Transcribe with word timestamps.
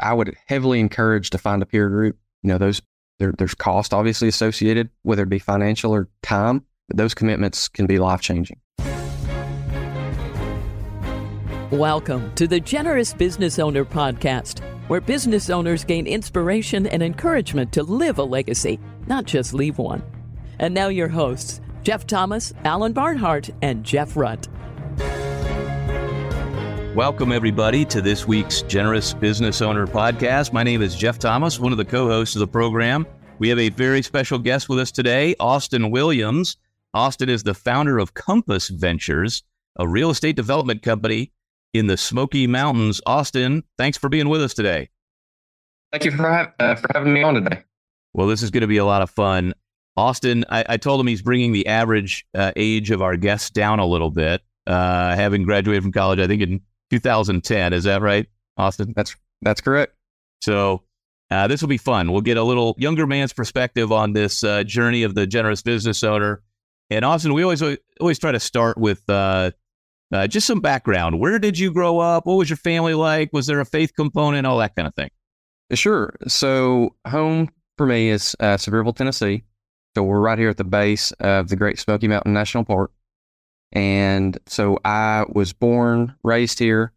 I 0.00 0.14
would 0.14 0.34
heavily 0.46 0.80
encourage 0.80 1.30
to 1.30 1.38
find 1.38 1.62
a 1.62 1.66
peer 1.66 1.88
group. 1.88 2.16
You 2.42 2.48
know, 2.48 2.58
those 2.58 2.80
there, 3.18 3.32
there's 3.36 3.54
cost 3.54 3.92
obviously 3.92 4.26
associated, 4.26 4.88
whether 5.02 5.24
it 5.24 5.28
be 5.28 5.38
financial 5.38 5.92
or 5.92 6.08
time. 6.22 6.64
But 6.88 6.96
those 6.96 7.14
commitments 7.14 7.68
can 7.68 7.86
be 7.86 7.98
life 7.98 8.22
changing. 8.22 8.58
Welcome 11.70 12.34
to 12.34 12.46
the 12.46 12.60
Generous 12.60 13.12
Business 13.14 13.58
Owner 13.58 13.84
Podcast, 13.84 14.60
where 14.88 15.00
business 15.00 15.50
owners 15.50 15.84
gain 15.84 16.06
inspiration 16.06 16.86
and 16.86 17.02
encouragement 17.02 17.72
to 17.72 17.82
live 17.82 18.18
a 18.18 18.24
legacy, 18.24 18.80
not 19.06 19.24
just 19.24 19.54
leave 19.54 19.78
one. 19.78 20.02
And 20.58 20.74
now, 20.74 20.88
your 20.88 21.08
hosts, 21.08 21.60
Jeff 21.82 22.06
Thomas, 22.06 22.52
Alan 22.64 22.92
Barnhart, 22.92 23.50
and 23.60 23.84
Jeff 23.84 24.14
Rutt. 24.14 24.48
Welcome, 26.94 27.32
everybody, 27.32 27.86
to 27.86 28.02
this 28.02 28.28
week's 28.28 28.60
Generous 28.60 29.14
Business 29.14 29.62
Owner 29.62 29.86
Podcast. 29.86 30.52
My 30.52 30.62
name 30.62 30.82
is 30.82 30.94
Jeff 30.94 31.18
Thomas, 31.18 31.58
one 31.58 31.72
of 31.72 31.78
the 31.78 31.86
co 31.86 32.06
hosts 32.06 32.36
of 32.36 32.40
the 32.40 32.46
program. 32.46 33.06
We 33.38 33.48
have 33.48 33.58
a 33.58 33.70
very 33.70 34.02
special 34.02 34.38
guest 34.38 34.68
with 34.68 34.78
us 34.78 34.92
today, 34.92 35.34
Austin 35.40 35.90
Williams. 35.90 36.58
Austin 36.92 37.30
is 37.30 37.44
the 37.44 37.54
founder 37.54 37.98
of 37.98 38.12
Compass 38.12 38.68
Ventures, 38.68 39.42
a 39.78 39.88
real 39.88 40.10
estate 40.10 40.36
development 40.36 40.82
company 40.82 41.32
in 41.72 41.86
the 41.86 41.96
Smoky 41.96 42.46
Mountains. 42.46 43.00
Austin, 43.06 43.64
thanks 43.78 43.96
for 43.96 44.10
being 44.10 44.28
with 44.28 44.42
us 44.42 44.52
today. 44.52 44.90
Thank 45.92 46.04
you 46.04 46.10
for, 46.10 46.28
ha- 46.28 46.52
uh, 46.58 46.74
for 46.74 46.90
having 46.92 47.14
me 47.14 47.22
on 47.22 47.36
today. 47.36 47.62
Well, 48.12 48.26
this 48.26 48.42
is 48.42 48.50
going 48.50 48.60
to 48.60 48.66
be 48.66 48.76
a 48.76 48.84
lot 48.84 49.00
of 49.00 49.08
fun. 49.08 49.54
Austin, 49.96 50.44
I, 50.50 50.66
I 50.68 50.76
told 50.76 51.00
him 51.00 51.06
he's 51.06 51.22
bringing 51.22 51.52
the 51.52 51.68
average 51.68 52.26
uh, 52.34 52.52
age 52.54 52.90
of 52.90 53.00
our 53.00 53.16
guests 53.16 53.48
down 53.48 53.78
a 53.78 53.86
little 53.86 54.10
bit, 54.10 54.42
uh, 54.66 55.14
having 55.16 55.44
graduated 55.44 55.84
from 55.84 55.92
college, 55.92 56.18
I 56.18 56.26
think 56.26 56.42
in 56.42 56.60
2010. 56.92 57.72
Is 57.72 57.84
that 57.84 58.02
right, 58.02 58.26
Austin? 58.58 58.92
That's 58.94 59.16
that's 59.40 59.60
correct. 59.62 59.94
So 60.42 60.82
uh, 61.30 61.48
this 61.48 61.62
will 61.62 61.68
be 61.68 61.78
fun. 61.78 62.12
We'll 62.12 62.20
get 62.20 62.36
a 62.36 62.42
little 62.42 62.74
younger 62.76 63.06
man's 63.06 63.32
perspective 63.32 63.90
on 63.90 64.12
this 64.12 64.44
uh, 64.44 64.62
journey 64.64 65.02
of 65.02 65.14
the 65.14 65.26
generous 65.26 65.62
business 65.62 66.02
owner. 66.02 66.42
And 66.90 67.04
Austin, 67.04 67.32
we 67.32 67.42
always 67.42 67.62
always 68.00 68.18
try 68.18 68.32
to 68.32 68.40
start 68.40 68.76
with 68.76 69.08
uh, 69.08 69.52
uh, 70.12 70.26
just 70.26 70.46
some 70.46 70.60
background. 70.60 71.18
Where 71.18 71.38
did 71.38 71.58
you 71.58 71.72
grow 71.72 71.98
up? 71.98 72.26
What 72.26 72.34
was 72.34 72.50
your 72.50 72.58
family 72.58 72.92
like? 72.92 73.32
Was 73.32 73.46
there 73.46 73.60
a 73.60 73.64
faith 73.64 73.94
component? 73.96 74.46
All 74.46 74.58
that 74.58 74.76
kind 74.76 74.86
of 74.86 74.94
thing. 74.94 75.10
Sure. 75.72 76.14
So 76.28 76.94
home 77.08 77.48
for 77.78 77.86
me 77.86 78.10
is 78.10 78.36
uh, 78.38 78.58
Sevierville, 78.58 78.94
Tennessee. 78.94 79.44
So 79.96 80.02
we're 80.02 80.20
right 80.20 80.38
here 80.38 80.50
at 80.50 80.58
the 80.58 80.64
base 80.64 81.12
of 81.12 81.48
the 81.48 81.56
Great 81.56 81.78
Smoky 81.78 82.08
Mountain 82.08 82.34
National 82.34 82.64
Park. 82.64 82.92
And 83.72 84.38
so 84.46 84.78
I 84.84 85.24
was 85.28 85.52
born, 85.52 86.14
raised 86.22 86.58
here 86.58 86.92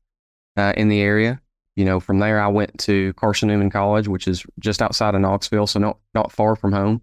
uh, 0.57 0.73
in 0.75 0.89
the 0.89 1.01
area. 1.01 1.41
You 1.75 1.85
know, 1.85 1.99
from 1.99 2.19
there 2.19 2.39
I 2.39 2.47
went 2.47 2.77
to 2.81 3.13
Carson 3.13 3.49
Newman 3.49 3.69
College, 3.69 4.07
which 4.07 4.27
is 4.27 4.45
just 4.59 4.81
outside 4.81 5.15
of 5.15 5.21
Knoxville, 5.21 5.67
so 5.67 5.79
not 5.79 5.97
not 6.13 6.31
far 6.31 6.55
from 6.55 6.71
home. 6.71 7.01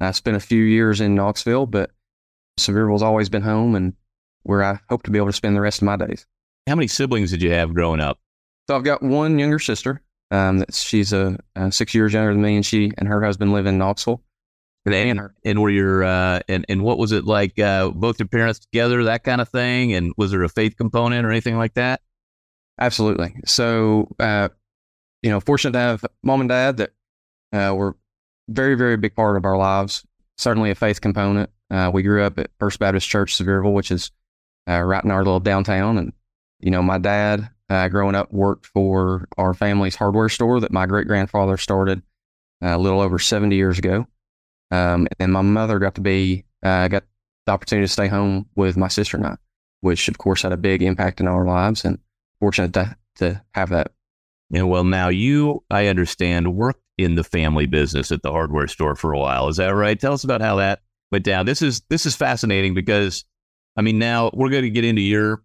I 0.00 0.10
spent 0.12 0.36
a 0.36 0.40
few 0.40 0.62
years 0.62 1.00
in 1.00 1.14
Knoxville, 1.14 1.66
but 1.66 1.90
Sevierville's 2.58 3.02
always 3.02 3.28
been 3.28 3.42
home 3.42 3.74
and 3.74 3.94
where 4.42 4.62
I 4.62 4.78
hope 4.88 5.02
to 5.04 5.10
be 5.10 5.18
able 5.18 5.28
to 5.28 5.32
spend 5.32 5.56
the 5.56 5.60
rest 5.60 5.80
of 5.80 5.86
my 5.86 5.96
days. 5.96 6.26
How 6.68 6.74
many 6.74 6.88
siblings 6.88 7.30
did 7.30 7.42
you 7.42 7.50
have 7.52 7.74
growing 7.74 8.00
up? 8.00 8.18
So 8.68 8.76
I've 8.76 8.84
got 8.84 9.02
one 9.02 9.38
younger 9.38 9.58
sister. 9.58 10.00
Um, 10.30 10.64
she's 10.70 11.12
a, 11.12 11.38
uh, 11.56 11.70
six 11.70 11.94
years 11.94 12.12
younger 12.12 12.32
than 12.32 12.42
me, 12.42 12.56
and 12.56 12.64
she 12.64 12.90
and 12.98 13.08
her 13.08 13.22
husband 13.22 13.52
live 13.52 13.66
in 13.66 13.78
Knoxville. 13.78 14.22
And, 14.86 15.30
and 15.44 15.62
were 15.62 15.70
your 15.70 16.04
uh, 16.04 16.40
and 16.46 16.66
and 16.68 16.82
what 16.82 16.98
was 16.98 17.12
it 17.12 17.24
like? 17.24 17.58
Uh, 17.58 17.88
both 17.88 18.18
your 18.18 18.28
parents 18.28 18.58
together, 18.58 19.04
that 19.04 19.24
kind 19.24 19.40
of 19.40 19.48
thing. 19.48 19.94
And 19.94 20.12
was 20.16 20.30
there 20.30 20.42
a 20.42 20.48
faith 20.48 20.76
component 20.76 21.24
or 21.24 21.30
anything 21.30 21.56
like 21.56 21.74
that? 21.74 22.02
Absolutely. 22.78 23.34
So, 23.46 24.14
uh, 24.18 24.48
you 25.22 25.30
know, 25.30 25.40
fortunate 25.40 25.72
to 25.72 25.78
have 25.78 26.04
mom 26.22 26.40
and 26.40 26.48
dad 26.48 26.76
that 26.76 26.90
uh, 27.52 27.74
were 27.74 27.96
very, 28.48 28.74
very 28.74 28.96
big 28.96 29.14
part 29.14 29.36
of 29.36 29.44
our 29.44 29.56
lives. 29.56 30.04
Certainly 30.36 30.70
a 30.70 30.74
faith 30.74 31.00
component. 31.00 31.48
Uh, 31.70 31.90
we 31.94 32.02
grew 32.02 32.22
up 32.22 32.38
at 32.38 32.50
First 32.58 32.78
Baptist 32.78 33.08
Church 33.08 33.38
Sevierville, 33.38 33.72
which 33.72 33.90
is 33.90 34.10
uh, 34.68 34.82
right 34.82 35.02
in 35.02 35.10
our 35.10 35.24
little 35.24 35.40
downtown. 35.40 35.96
And 35.96 36.12
you 36.60 36.70
know, 36.70 36.82
my 36.82 36.98
dad 36.98 37.48
uh, 37.70 37.88
growing 37.88 38.14
up 38.14 38.32
worked 38.32 38.66
for 38.66 39.28
our 39.38 39.54
family's 39.54 39.96
hardware 39.96 40.28
store 40.28 40.60
that 40.60 40.72
my 40.72 40.84
great 40.84 41.06
grandfather 41.06 41.56
started 41.56 42.02
uh, 42.62 42.76
a 42.76 42.78
little 42.78 43.00
over 43.00 43.18
seventy 43.18 43.56
years 43.56 43.78
ago. 43.78 44.06
Um, 44.74 45.06
and 45.18 45.32
my 45.32 45.42
mother 45.42 45.78
got 45.78 45.94
to 45.96 46.00
be 46.00 46.44
uh, 46.62 46.88
got 46.88 47.04
the 47.46 47.52
opportunity 47.52 47.86
to 47.86 47.92
stay 47.92 48.08
home 48.08 48.46
with 48.56 48.76
my 48.76 48.88
sister 48.88 49.16
and 49.16 49.26
I, 49.26 49.36
which 49.80 50.08
of 50.08 50.18
course 50.18 50.42
had 50.42 50.52
a 50.52 50.56
big 50.56 50.82
impact 50.82 51.20
in 51.20 51.28
our 51.28 51.44
lives. 51.44 51.84
And 51.84 51.98
fortunate 52.40 52.72
to 52.74 52.96
to 53.16 53.42
have 53.54 53.70
that. 53.70 53.92
And 54.52 54.68
well, 54.68 54.84
now 54.84 55.08
you, 55.08 55.64
I 55.70 55.86
understand, 55.86 56.54
worked 56.54 56.82
in 56.98 57.14
the 57.14 57.24
family 57.24 57.66
business 57.66 58.12
at 58.12 58.22
the 58.22 58.30
hardware 58.30 58.68
store 58.68 58.94
for 58.94 59.12
a 59.12 59.18
while. 59.18 59.48
Is 59.48 59.56
that 59.56 59.74
right? 59.74 59.98
Tell 59.98 60.12
us 60.12 60.24
about 60.24 60.40
how 60.40 60.56
that 60.56 60.80
went 61.10 61.24
down. 61.24 61.46
This 61.46 61.62
is 61.62 61.80
this 61.88 62.06
is 62.06 62.14
fascinating 62.14 62.74
because, 62.74 63.24
I 63.76 63.82
mean, 63.82 63.98
now 63.98 64.30
we're 64.34 64.50
going 64.50 64.64
to 64.64 64.70
get 64.70 64.84
into 64.84 65.02
your 65.02 65.42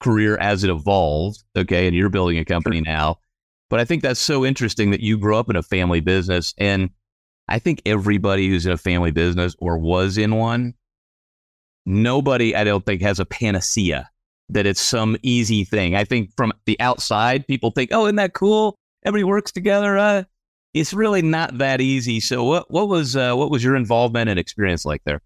career 0.00 0.36
as 0.38 0.64
it 0.64 0.70
evolved. 0.70 1.42
Okay, 1.56 1.86
and 1.86 1.94
you're 1.94 2.08
building 2.08 2.38
a 2.38 2.44
company 2.44 2.78
sure. 2.78 2.84
now. 2.84 3.18
But 3.70 3.80
I 3.80 3.84
think 3.84 4.02
that's 4.02 4.20
so 4.20 4.44
interesting 4.44 4.90
that 4.90 5.00
you 5.00 5.18
grew 5.18 5.36
up 5.36 5.50
in 5.50 5.56
a 5.56 5.62
family 5.62 6.00
business 6.00 6.54
and 6.58 6.90
I 7.48 7.58
think 7.58 7.82
everybody 7.84 8.48
who's 8.48 8.66
in 8.66 8.72
a 8.72 8.78
family 8.78 9.10
business 9.10 9.54
or 9.58 9.78
was 9.78 10.16
in 10.16 10.36
one, 10.36 10.74
nobody, 11.84 12.56
I 12.56 12.64
don't 12.64 12.84
think, 12.84 13.02
has 13.02 13.20
a 13.20 13.26
panacea 13.26 14.08
that 14.50 14.66
it's 14.66 14.80
some 14.80 15.16
easy 15.22 15.64
thing. 15.64 15.94
I 15.94 16.04
think 16.04 16.30
from 16.36 16.52
the 16.66 16.78
outside, 16.80 17.46
people 17.46 17.70
think, 17.70 17.90
oh, 17.92 18.06
isn't 18.06 18.16
that 18.16 18.34
cool? 18.34 18.76
Everybody 19.04 19.24
works 19.24 19.52
together. 19.52 19.98
Uh, 19.98 20.24
it's 20.72 20.94
really 20.94 21.22
not 21.22 21.58
that 21.58 21.80
easy. 21.80 22.20
So, 22.20 22.44
what 22.44 22.70
what 22.70 22.88
was 22.88 23.14
uh, 23.14 23.34
what 23.34 23.50
was 23.50 23.62
your 23.62 23.76
involvement 23.76 24.28
and 24.28 24.38
experience 24.38 24.84
like 24.84 25.02
there? 25.04 25.20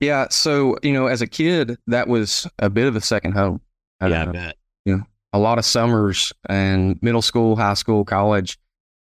Yeah, 0.00 0.28
so 0.30 0.76
you 0.82 0.92
know, 0.92 1.06
as 1.06 1.22
a 1.22 1.26
kid, 1.26 1.76
that 1.86 2.06
was 2.06 2.46
a 2.58 2.70
bit 2.70 2.86
of 2.86 2.94
a 2.94 3.00
second 3.00 3.32
home. 3.32 3.60
I 4.00 4.08
yeah, 4.08 4.22
I 4.22 4.26
bet. 4.26 4.56
You 4.84 4.98
know, 4.98 5.02
a 5.32 5.38
lot 5.38 5.58
of 5.58 5.64
summers 5.64 6.32
and 6.48 6.98
middle 7.02 7.22
school, 7.22 7.56
high 7.56 7.74
school, 7.74 8.04
college. 8.04 8.58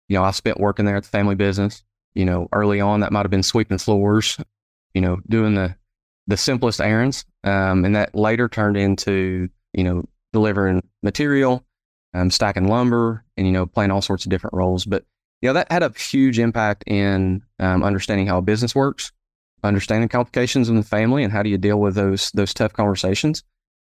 You 0.08 0.18
know, 0.18 0.24
I 0.24 0.30
spent 0.30 0.60
working 0.60 0.84
there 0.84 0.96
at 0.96 1.02
the 1.02 1.08
family 1.08 1.34
business 1.34 1.82
you 2.14 2.24
know, 2.24 2.48
early 2.52 2.80
on 2.80 3.00
that 3.00 3.12
might 3.12 3.24
have 3.24 3.30
been 3.30 3.42
sweeping 3.42 3.78
floors, 3.78 4.38
you 4.94 5.00
know, 5.00 5.20
doing 5.28 5.54
the 5.54 5.76
the 6.26 6.36
simplest 6.36 6.80
errands, 6.80 7.24
um, 7.42 7.84
and 7.84 7.96
that 7.96 8.14
later 8.14 8.48
turned 8.48 8.76
into 8.76 9.48
you 9.72 9.84
know 9.84 10.04
delivering 10.32 10.82
material, 11.02 11.64
um, 12.14 12.30
stacking 12.30 12.68
lumber, 12.68 13.24
and 13.36 13.46
you 13.46 13.52
know 13.52 13.66
playing 13.66 13.90
all 13.90 14.02
sorts 14.02 14.24
of 14.24 14.30
different 14.30 14.54
roles. 14.54 14.84
But 14.84 15.04
you 15.42 15.48
know 15.48 15.54
that 15.54 15.70
had 15.70 15.82
a 15.82 15.92
huge 15.96 16.38
impact 16.38 16.84
in 16.86 17.42
um, 17.58 17.82
understanding 17.82 18.26
how 18.26 18.38
a 18.38 18.42
business 18.42 18.74
works, 18.74 19.12
understanding 19.62 20.08
complications 20.08 20.68
in 20.68 20.76
the 20.76 20.82
family, 20.82 21.24
and 21.24 21.32
how 21.32 21.42
do 21.42 21.50
you 21.50 21.58
deal 21.58 21.80
with 21.80 21.94
those 21.94 22.30
those 22.32 22.54
tough 22.54 22.72
conversations. 22.72 23.42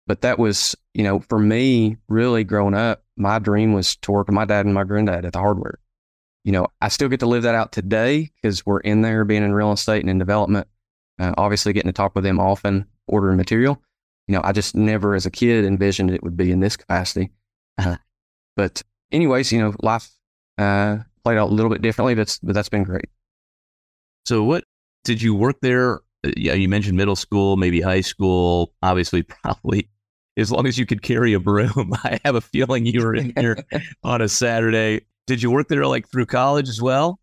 But 0.07 0.21
that 0.21 0.37
was, 0.37 0.75
you 0.93 1.03
know, 1.03 1.19
for 1.19 1.39
me, 1.39 1.97
really 2.07 2.43
growing 2.43 2.75
up, 2.75 3.03
my 3.17 3.39
dream 3.39 3.73
was 3.73 3.95
to 3.97 4.11
work 4.11 4.27
with 4.27 4.35
my 4.35 4.45
dad 4.45 4.65
and 4.65 4.73
my 4.73 4.83
granddad 4.83 5.25
at 5.25 5.33
the 5.33 5.39
hardware 5.39 5.79
you 6.45 6.51
know, 6.51 6.67
I 6.79 6.89
still 6.89 7.09
get 7.09 7.19
to 7.21 7.25
live 7.25 7.43
that 7.43 7.55
out 7.55 7.71
today 7.71 8.31
because 8.35 8.65
we're 8.65 8.79
in 8.79 9.01
there 9.01 9.25
being 9.25 9.43
in 9.43 9.51
real 9.51 9.71
estate 9.71 10.01
and 10.01 10.09
in 10.09 10.19
development. 10.19 10.67
Uh, 11.19 11.33
obviously, 11.37 11.73
getting 11.73 11.89
to 11.89 11.93
talk 11.93 12.13
with 12.13 12.23
them 12.23 12.39
often, 12.39 12.85
ordering 13.07 13.35
material. 13.35 13.81
You 14.27 14.35
know, 14.35 14.41
I 14.43 14.51
just 14.51 14.75
never, 14.75 15.15
as 15.15 15.25
a 15.25 15.31
kid, 15.31 15.65
envisioned 15.65 16.11
it 16.11 16.21
would 16.23 16.37
be 16.37 16.51
in 16.51 16.59
this 16.59 16.77
capacity. 16.77 17.31
Uh, 17.79 17.95
but, 18.55 18.83
anyways, 19.11 19.51
you 19.51 19.59
know, 19.59 19.73
life 19.81 20.07
uh, 20.59 20.97
played 21.23 21.39
out 21.39 21.49
a 21.49 21.53
little 21.53 21.71
bit 21.71 21.81
differently. 21.81 22.13
That's 22.13 22.37
but 22.37 22.53
that's 22.53 22.69
been 22.69 22.83
great. 22.83 23.09
So, 24.27 24.43
what 24.43 24.65
did 25.03 25.23
you 25.23 25.33
work 25.33 25.57
there? 25.61 26.01
Uh, 26.23 26.31
yeah, 26.37 26.53
you 26.53 26.69
mentioned 26.69 26.95
middle 26.95 27.15
school, 27.15 27.57
maybe 27.57 27.81
high 27.81 28.01
school. 28.01 28.71
Obviously, 28.83 29.23
probably 29.43 29.89
as 30.37 30.51
long 30.51 30.67
as 30.67 30.77
you 30.77 30.85
could 30.85 31.01
carry 31.01 31.33
a 31.33 31.39
broom. 31.39 31.91
I 32.03 32.19
have 32.23 32.35
a 32.35 32.41
feeling 32.41 32.85
you 32.85 33.03
were 33.03 33.15
in 33.15 33.33
here 33.35 33.57
on 34.03 34.21
a 34.21 34.29
Saturday 34.29 35.01
did 35.27 35.41
you 35.41 35.51
work 35.51 35.67
there 35.67 35.85
like 35.85 36.07
through 36.09 36.27
college 36.27 36.69
as 36.69 36.81
well? 36.81 37.19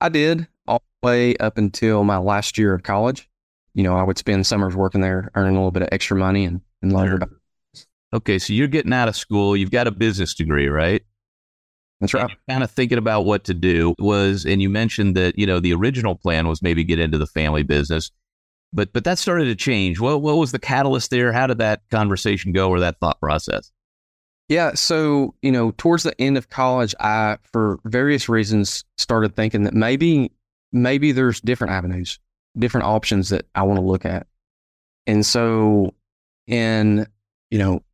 I 0.00 0.08
did 0.08 0.46
all 0.66 0.82
the 1.02 1.06
way 1.06 1.36
up 1.36 1.58
until 1.58 2.04
my 2.04 2.18
last 2.18 2.58
year 2.58 2.74
of 2.74 2.82
college. 2.82 3.28
You 3.74 3.82
know, 3.82 3.96
I 3.96 4.02
would 4.02 4.18
spend 4.18 4.46
summers 4.46 4.74
working 4.74 5.00
there, 5.00 5.30
earning 5.34 5.54
a 5.54 5.58
little 5.58 5.70
bit 5.70 5.82
of 5.82 5.88
extra 5.92 6.16
money 6.16 6.44
and, 6.44 6.60
and 6.82 6.92
learning 6.92 7.14
about. 7.14 7.30
Okay, 8.12 8.38
so 8.38 8.52
you're 8.52 8.66
getting 8.66 8.92
out 8.92 9.08
of 9.08 9.14
school. 9.14 9.56
You've 9.56 9.70
got 9.70 9.86
a 9.86 9.92
business 9.92 10.34
degree, 10.34 10.68
right? 10.68 11.02
That's 12.00 12.14
right. 12.14 12.30
kind 12.48 12.64
of 12.64 12.70
thinking 12.70 12.98
about 12.98 13.24
what 13.24 13.44
to 13.44 13.54
do 13.54 13.94
was, 13.98 14.46
and 14.46 14.60
you 14.62 14.70
mentioned 14.70 15.16
that 15.16 15.38
you 15.38 15.46
know 15.46 15.60
the 15.60 15.74
original 15.74 16.14
plan 16.16 16.48
was 16.48 16.62
maybe 16.62 16.82
get 16.82 16.98
into 16.98 17.18
the 17.18 17.26
family 17.26 17.62
business, 17.62 18.10
but 18.72 18.92
but 18.92 19.04
that 19.04 19.18
started 19.18 19.44
to 19.44 19.54
change. 19.54 20.00
What 20.00 20.22
what 20.22 20.38
was 20.38 20.50
the 20.50 20.58
catalyst 20.58 21.10
there? 21.10 21.30
How 21.32 21.46
did 21.46 21.58
that 21.58 21.82
conversation 21.90 22.52
go, 22.52 22.70
or 22.70 22.80
that 22.80 22.98
thought 23.00 23.20
process? 23.20 23.70
Yeah. 24.50 24.74
So, 24.74 25.36
you 25.42 25.52
know, 25.52 25.70
towards 25.78 26.02
the 26.02 26.20
end 26.20 26.36
of 26.36 26.50
college, 26.50 26.92
I, 26.98 27.38
for 27.52 27.78
various 27.84 28.28
reasons, 28.28 28.84
started 28.98 29.36
thinking 29.36 29.62
that 29.62 29.74
maybe, 29.74 30.32
maybe 30.72 31.12
there's 31.12 31.40
different 31.40 31.72
avenues, 31.72 32.18
different 32.58 32.88
options 32.88 33.28
that 33.28 33.46
I 33.54 33.62
want 33.62 33.78
to 33.78 33.86
look 33.86 34.04
at. 34.04 34.26
And 35.06 35.24
so, 35.24 35.94
in, 36.48 37.06
you 37.52 37.58
know, 37.60 37.84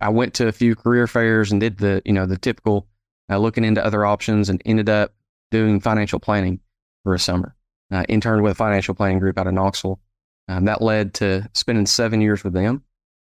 I 0.00 0.10
went 0.10 0.34
to 0.34 0.46
a 0.46 0.52
few 0.52 0.76
career 0.76 1.08
fairs 1.08 1.50
and 1.50 1.60
did 1.60 1.78
the, 1.78 2.00
you 2.04 2.12
know, 2.12 2.26
the 2.26 2.38
typical 2.38 2.86
uh, 3.28 3.38
looking 3.38 3.64
into 3.64 3.84
other 3.84 4.06
options 4.06 4.48
and 4.48 4.62
ended 4.64 4.88
up 4.88 5.12
doing 5.50 5.80
financial 5.80 6.20
planning 6.20 6.60
for 7.02 7.14
a 7.14 7.18
summer. 7.18 7.56
Uh, 7.90 8.04
interned 8.08 8.44
with 8.44 8.52
a 8.52 8.54
financial 8.54 8.94
planning 8.94 9.18
group 9.18 9.38
out 9.38 9.48
of 9.48 9.54
Knoxville. 9.54 9.98
Um, 10.46 10.66
that 10.66 10.82
led 10.82 11.14
to 11.14 11.50
spending 11.52 11.86
seven 11.86 12.20
years 12.20 12.44
with 12.44 12.52
them. 12.52 12.84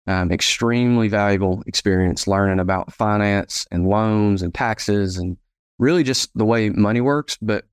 Um, 0.08 0.32
extremely 0.32 1.08
valuable 1.08 1.62
experience 1.66 2.26
learning 2.26 2.60
about 2.60 2.94
finance 2.94 3.66
and 3.70 3.86
loans 3.86 4.40
and 4.40 4.54
taxes 4.54 5.18
and 5.18 5.36
really 5.78 6.02
just 6.02 6.30
the 6.34 6.46
way 6.46 6.70
money 6.70 7.02
works. 7.02 7.36
But 7.42 7.66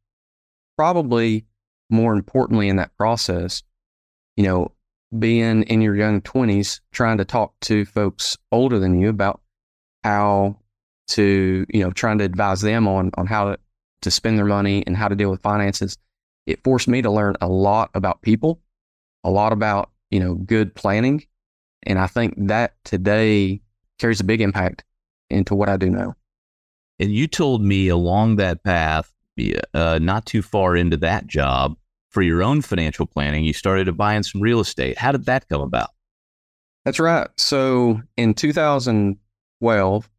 probably 0.78 1.46
more 1.90 2.14
importantly 2.14 2.68
in 2.68 2.76
that 2.76 2.96
process, 2.98 3.64
you 4.36 4.44
know, 4.44 4.74
being 5.18 5.64
in 5.64 5.80
your 5.80 5.96
young 5.96 6.20
20s, 6.22 6.82
trying 6.92 7.20
to 7.20 7.26
talk 7.26 7.54
to 7.62 7.86
folks 7.86 8.38
older 8.52 8.80
than 8.80 9.00
you 9.00 9.08
about 9.08 9.40
how 10.04 10.58
to, 11.08 11.66
you 11.70 11.80
know, 11.80 11.92
trying 11.92 12.18
to 12.18 12.26
advise 12.26 12.60
them 12.60 12.86
on, 12.86 13.12
on 13.16 13.28
how 13.28 13.52
to, 13.52 13.60
to 14.02 14.12
spend 14.12 14.38
their 14.38 14.44
money 14.46 14.84
and 14.86 14.98
how 14.98 15.08
to 15.08 15.16
deal 15.16 15.32
with 15.32 15.42
finances. 15.42 15.98
It 16.46 16.64
forced 16.64 16.90
me 16.90 17.02
to 17.02 17.10
learn 17.10 17.38
a 17.40 17.48
lot 17.48 17.92
about 17.94 18.22
people, 18.22 18.60
a 19.24 19.32
lot 19.32 19.54
about, 19.54 19.92
you 20.12 20.20
know, 20.20 20.36
good 20.36 20.76
planning. 20.76 21.26
And 21.86 22.00
I 22.00 22.08
think 22.08 22.34
that 22.48 22.76
today 22.84 23.62
carries 24.00 24.20
a 24.20 24.26
big 24.26 24.42
impact 24.42 24.84
into 25.30 25.56
what 25.56 25.70
I 25.70 25.78
do 25.78 25.90
now. 25.90 26.16
And 27.00 27.12
you 27.12 27.28
told 27.28 27.62
me 27.62 27.88
along 27.90 28.38
that 28.38 28.64
path, 28.64 29.12
uh, 29.74 30.00
not 30.02 30.26
too 30.26 30.42
far 30.42 30.76
into 30.76 30.98
that 30.98 31.28
job, 31.28 31.76
for 32.16 32.22
your 32.22 32.42
own 32.42 32.62
financial 32.62 33.06
planning, 33.06 33.44
you 33.44 33.52
started 33.52 33.84
to 33.84 33.92
buy 33.92 34.14
in 34.16 34.24
some 34.24 34.40
real 34.40 34.62
estate. 34.62 34.98
How 34.98 35.12
did 35.12 35.26
that 35.26 35.50
come 35.50 35.60
about? 35.60 35.90
That's 36.86 36.98
right. 36.98 37.28
So 37.36 38.02
in 38.16 38.34
2012, 38.34 40.10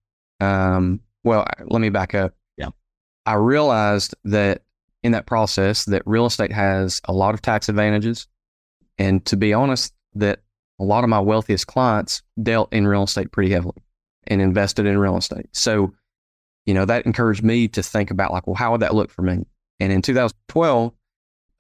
um, 0.41 1.01
well, 1.25 1.47
let 1.65 1.81
me 1.81 1.89
back 1.89 2.15
up. 2.15 2.35
Yeah. 2.59 2.69
I 3.25 3.35
realized 3.35 4.15
that 4.25 4.63
in 5.03 5.13
that 5.13 5.25
process 5.25 5.87
that 5.87 6.03
real 6.05 6.27
estate 6.27 6.53
has 6.53 7.01
a 7.07 7.15
lot 7.15 7.33
of 7.33 7.41
tax 7.41 7.71
advantages. 7.71 8.27
And 8.99 9.25
to 9.25 9.37
be 9.39 9.55
honest, 9.55 9.95
that 10.17 10.41
a 10.79 10.85
lot 10.85 11.05
of 11.05 11.11
my 11.11 11.21
wealthiest 11.21 11.67
clients 11.67 12.23
dealt 12.43 12.73
in 12.73 12.87
real 12.87 13.05
estate 13.05 13.33
pretty 13.33 13.53
heavily 13.53 13.83
and 14.27 14.41
invested 14.41 14.87
in 14.87 14.99
real 14.99 15.17
estate. 15.17 15.47
So, 15.53 15.95
you 16.67 16.75
know, 16.75 16.85
that 16.85 17.07
encouraged 17.07 17.43
me 17.43 17.69
to 17.69 17.83
think 17.83 18.11
about 18.11 18.33
like, 18.33 18.47
well, 18.47 18.57
how 18.57 18.73
would 18.73 18.83
that 18.83 18.95
look 18.95 19.11
for 19.11 19.23
me? 19.23 19.47
And 19.81 19.93
in 19.93 20.03
2012, 20.03 20.93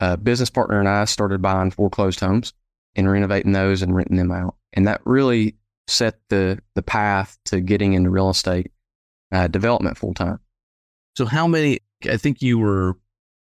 a 0.00 0.16
business 0.16 0.50
partner 0.50 0.78
and 0.78 0.88
I 0.88 1.04
started 1.06 1.40
buying 1.40 1.70
foreclosed 1.70 2.20
homes 2.20 2.52
and 2.94 3.10
renovating 3.10 3.52
those 3.52 3.82
and 3.82 3.94
renting 3.94 4.16
them 4.16 4.32
out. 4.32 4.56
And 4.72 4.86
that 4.86 5.00
really 5.04 5.56
set 5.86 6.18
the, 6.28 6.58
the 6.74 6.82
path 6.82 7.38
to 7.46 7.60
getting 7.60 7.94
into 7.94 8.10
real 8.10 8.30
estate 8.30 8.72
uh, 9.32 9.46
development 9.46 9.96
full 9.96 10.14
time. 10.14 10.40
So, 11.16 11.24
how 11.24 11.46
many? 11.46 11.80
I 12.10 12.18
think 12.18 12.42
you 12.42 12.58
were, 12.58 12.96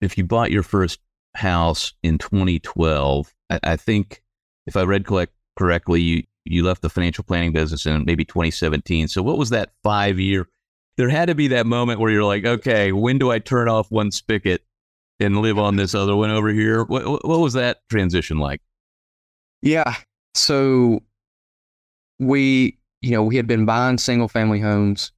if 0.01 0.17
you 0.17 0.25
bought 0.25 0.53
your 0.53 0.63
first 0.63 1.01
house 1.35 1.93
in 2.03 2.19
2012, 2.19 3.35
I, 3.51 3.61
I 3.63 3.77
think 3.77 4.23
if 4.67 4.77
I 4.77 4.83
read 4.83 5.05
correct, 5.05 5.33
correctly, 5.57 6.01
you, 6.01 6.23
you 6.45 6.65
left 6.65 6.83
the 6.83 6.91
financial 6.91 7.25
planning 7.25 7.53
business 7.53 7.87
in 7.87 8.05
maybe 8.05 8.25
2017. 8.25 9.09
So, 9.09 9.23
what 9.23 9.39
was 9.39 9.51
that 9.51 9.73
five 9.83 10.19
year? 10.21 10.49
There 10.97 11.09
had 11.09 11.27
to 11.27 11.35
be 11.35 11.49
that 11.49 11.67
moment 11.67 12.01
where 12.01 12.11
you're 12.11 12.25
like, 12.25 12.45
okay, 12.45 12.93
when 12.93 13.19
do 13.19 13.31
I 13.31 13.39
turn 13.39 13.69
off 13.69 13.91
one 13.91 14.11
spigot 14.11 14.63
and 15.21 15.39
live 15.39 15.59
on 15.59 15.77
this 15.77 15.95
other 15.95 16.17
one 16.17 16.31
over 16.31 16.49
here. 16.49 16.85
What, 16.85 17.05
what 17.07 17.41
was 17.41 17.55
that 17.55 17.79
transition 17.89 18.39
like? 18.39 18.61
Yeah. 19.63 19.95
So 20.35 21.01
we, 22.19 22.79
you 23.01 23.11
know, 23.13 23.23
we 23.23 23.37
had 23.37 23.47
been 23.47 23.65
buying 23.65 23.99
single 23.99 24.29
family 24.29 24.61
homes 24.61 25.13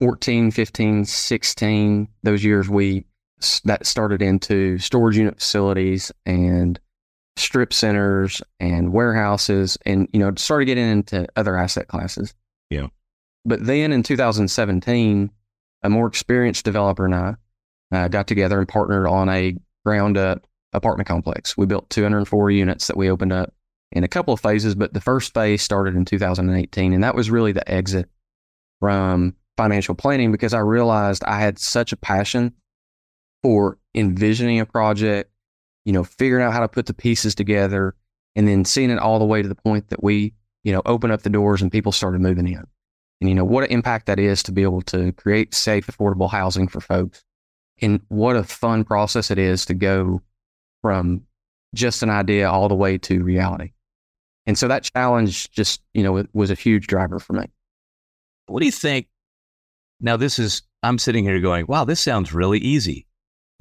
14, 0.00 0.50
15, 0.50 1.04
16. 1.04 2.08
Those 2.22 2.44
years 2.44 2.68
we, 2.68 3.04
that 3.64 3.86
started 3.86 4.22
into 4.22 4.78
storage 4.78 5.16
unit 5.16 5.36
facilities 5.36 6.10
and 6.24 6.80
strip 7.36 7.72
centers 7.72 8.42
and 8.60 8.92
warehouses 8.92 9.78
and, 9.86 10.08
you 10.12 10.20
know, 10.20 10.32
started 10.36 10.66
getting 10.66 10.88
into 10.88 11.26
other 11.36 11.56
asset 11.56 11.88
classes. 11.88 12.34
Yeah. 12.70 12.88
But 13.44 13.64
then 13.64 13.92
in 13.92 14.02
2017, 14.02 15.30
a 15.82 15.90
more 15.90 16.06
experienced 16.06 16.64
developer 16.64 17.04
and 17.04 17.14
I 17.14 17.34
uh, 17.90 18.08
got 18.08 18.26
together 18.26 18.58
and 18.58 18.68
partnered 18.68 19.06
on 19.06 19.28
a 19.28 19.56
ground 19.84 20.16
up 20.16 20.46
apartment 20.72 21.08
complex. 21.08 21.56
We 21.56 21.66
built 21.66 21.90
204 21.90 22.50
units 22.50 22.86
that 22.86 22.96
we 22.96 23.10
opened 23.10 23.32
up 23.32 23.52
in 23.90 24.04
a 24.04 24.08
couple 24.08 24.32
of 24.32 24.40
phases, 24.40 24.74
but 24.74 24.94
the 24.94 25.00
first 25.00 25.34
phase 25.34 25.62
started 25.62 25.94
in 25.94 26.04
2018. 26.04 26.92
And 26.92 27.04
that 27.04 27.14
was 27.14 27.30
really 27.30 27.52
the 27.52 27.68
exit 27.70 28.08
from 28.80 29.34
financial 29.56 29.94
planning 29.94 30.32
because 30.32 30.54
I 30.54 30.60
realized 30.60 31.24
I 31.24 31.40
had 31.40 31.58
such 31.58 31.92
a 31.92 31.96
passion 31.96 32.54
for 33.42 33.78
envisioning 33.94 34.60
a 34.60 34.66
project, 34.66 35.30
you 35.84 35.92
know, 35.92 36.04
figuring 36.04 36.44
out 36.44 36.52
how 36.52 36.60
to 36.60 36.68
put 36.68 36.86
the 36.86 36.94
pieces 36.94 37.34
together 37.34 37.94
and 38.36 38.48
then 38.48 38.64
seeing 38.64 38.90
it 38.90 38.98
all 38.98 39.18
the 39.18 39.24
way 39.24 39.42
to 39.42 39.48
the 39.48 39.54
point 39.54 39.88
that 39.88 40.02
we, 40.02 40.34
you 40.64 40.72
know, 40.72 40.82
open 40.86 41.10
up 41.10 41.22
the 41.22 41.30
doors 41.30 41.62
and 41.62 41.72
people 41.72 41.92
started 41.92 42.20
moving 42.20 42.46
in. 42.46 42.64
And, 43.20 43.28
you 43.28 43.34
know, 43.34 43.44
what 43.44 43.64
an 43.64 43.70
impact 43.70 44.06
that 44.06 44.18
is 44.18 44.42
to 44.44 44.52
be 44.52 44.62
able 44.62 44.82
to 44.82 45.12
create 45.12 45.54
safe, 45.54 45.86
affordable 45.86 46.30
housing 46.30 46.68
for 46.68 46.80
folks 46.80 47.22
and 47.80 48.00
what 48.08 48.36
a 48.36 48.44
fun 48.44 48.84
process 48.84 49.30
it 49.30 49.38
is 49.38 49.66
to 49.66 49.74
go 49.74 50.22
from 50.82 51.22
just 51.74 52.02
an 52.02 52.10
idea 52.10 52.50
all 52.50 52.68
the 52.68 52.74
way 52.74 52.98
to 52.98 53.22
reality. 53.22 53.72
And 54.46 54.58
so 54.58 54.68
that 54.68 54.84
challenge 54.84 55.50
just, 55.50 55.82
you 55.94 56.02
know, 56.02 56.24
was 56.32 56.50
a 56.50 56.54
huge 56.54 56.86
driver 56.86 57.18
for 57.18 57.34
me. 57.34 57.46
What 58.46 58.60
do 58.60 58.66
you 58.66 58.72
think? 58.72 59.08
Now, 60.00 60.16
this 60.16 60.38
is, 60.38 60.62
I'm 60.82 60.98
sitting 60.98 61.24
here 61.24 61.40
going, 61.40 61.66
wow, 61.68 61.84
this 61.84 62.00
sounds 62.00 62.32
really 62.32 62.58
easy. 62.58 63.06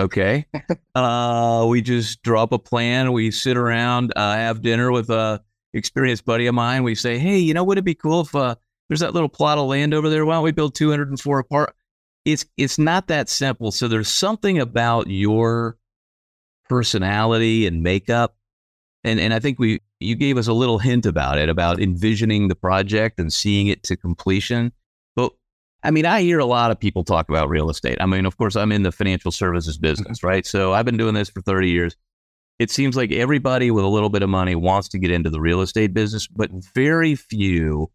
Okay. 0.01 0.45
uh, 0.95 1.65
we 1.69 1.81
just 1.81 2.21
draw 2.23 2.43
up 2.43 2.51
a 2.51 2.59
plan. 2.59 3.13
We 3.13 3.31
sit 3.31 3.57
around, 3.57 4.13
uh, 4.15 4.35
have 4.35 4.61
dinner 4.61 4.91
with 4.91 5.09
a 5.09 5.41
experienced 5.73 6.25
buddy 6.25 6.47
of 6.47 6.55
mine. 6.55 6.83
We 6.83 6.95
say, 6.95 7.17
hey, 7.17 7.37
you 7.37 7.53
know, 7.53 7.63
would 7.63 7.77
it 7.77 7.83
be 7.83 7.95
cool 7.95 8.21
if 8.21 8.35
uh, 8.35 8.55
there's 8.89 8.99
that 9.01 9.13
little 9.13 9.29
plot 9.29 9.57
of 9.57 9.67
land 9.67 9.93
over 9.93 10.09
there? 10.09 10.25
Why 10.25 10.35
don't 10.35 10.43
we 10.43 10.51
build 10.51 10.75
204 10.75 11.39
apart? 11.39 11.75
it's 12.25 12.45
it's 12.57 12.77
not 12.77 13.07
that 13.07 13.29
simple. 13.29 13.71
So 13.71 13.87
there's 13.87 14.07
something 14.09 14.59
about 14.59 15.07
your 15.07 15.77
personality 16.69 17.65
and 17.65 17.83
makeup, 17.83 18.35
and 19.03 19.19
and 19.19 19.33
I 19.33 19.39
think 19.39 19.59
we 19.59 19.81
you 19.99 20.15
gave 20.15 20.37
us 20.37 20.47
a 20.47 20.53
little 20.53 20.79
hint 20.79 21.05
about 21.05 21.37
it 21.37 21.49
about 21.49 21.81
envisioning 21.81 22.47
the 22.47 22.55
project 22.55 23.19
and 23.19 23.31
seeing 23.31 23.67
it 23.67 23.83
to 23.83 23.95
completion. 23.95 24.71
I 25.83 25.91
mean, 25.91 26.05
I 26.05 26.21
hear 26.21 26.39
a 26.39 26.45
lot 26.45 26.71
of 26.71 26.79
people 26.79 27.03
talk 27.03 27.29
about 27.29 27.49
real 27.49 27.69
estate. 27.69 27.97
I 27.99 28.05
mean, 28.05 28.25
of 28.25 28.37
course, 28.37 28.55
I'm 28.55 28.71
in 28.71 28.83
the 28.83 28.91
financial 28.91 29.31
services 29.31 29.77
business, 29.77 30.19
mm-hmm. 30.19 30.27
right? 30.27 30.45
So 30.45 30.73
I've 30.73 30.85
been 30.85 30.97
doing 30.97 31.15
this 31.15 31.29
for 31.29 31.41
30 31.41 31.69
years. 31.69 31.95
It 32.59 32.69
seems 32.69 32.95
like 32.95 33.11
everybody 33.11 33.71
with 33.71 33.83
a 33.83 33.87
little 33.87 34.09
bit 34.09 34.21
of 34.21 34.29
money 34.29 34.53
wants 34.53 34.89
to 34.89 34.99
get 34.99 35.09
into 35.09 35.31
the 35.31 35.41
real 35.41 35.61
estate 35.61 35.93
business, 35.93 36.27
but 36.27 36.51
very 36.75 37.15
few 37.15 37.91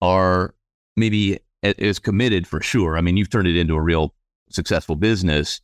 are 0.00 0.54
maybe 0.96 1.40
is 1.62 1.98
committed 1.98 2.46
for 2.46 2.60
sure. 2.60 2.96
I 2.96 3.00
mean, 3.00 3.16
you've 3.16 3.30
turned 3.30 3.48
it 3.48 3.56
into 3.56 3.74
a 3.74 3.82
real 3.82 4.14
successful 4.50 4.94
business, 4.94 5.60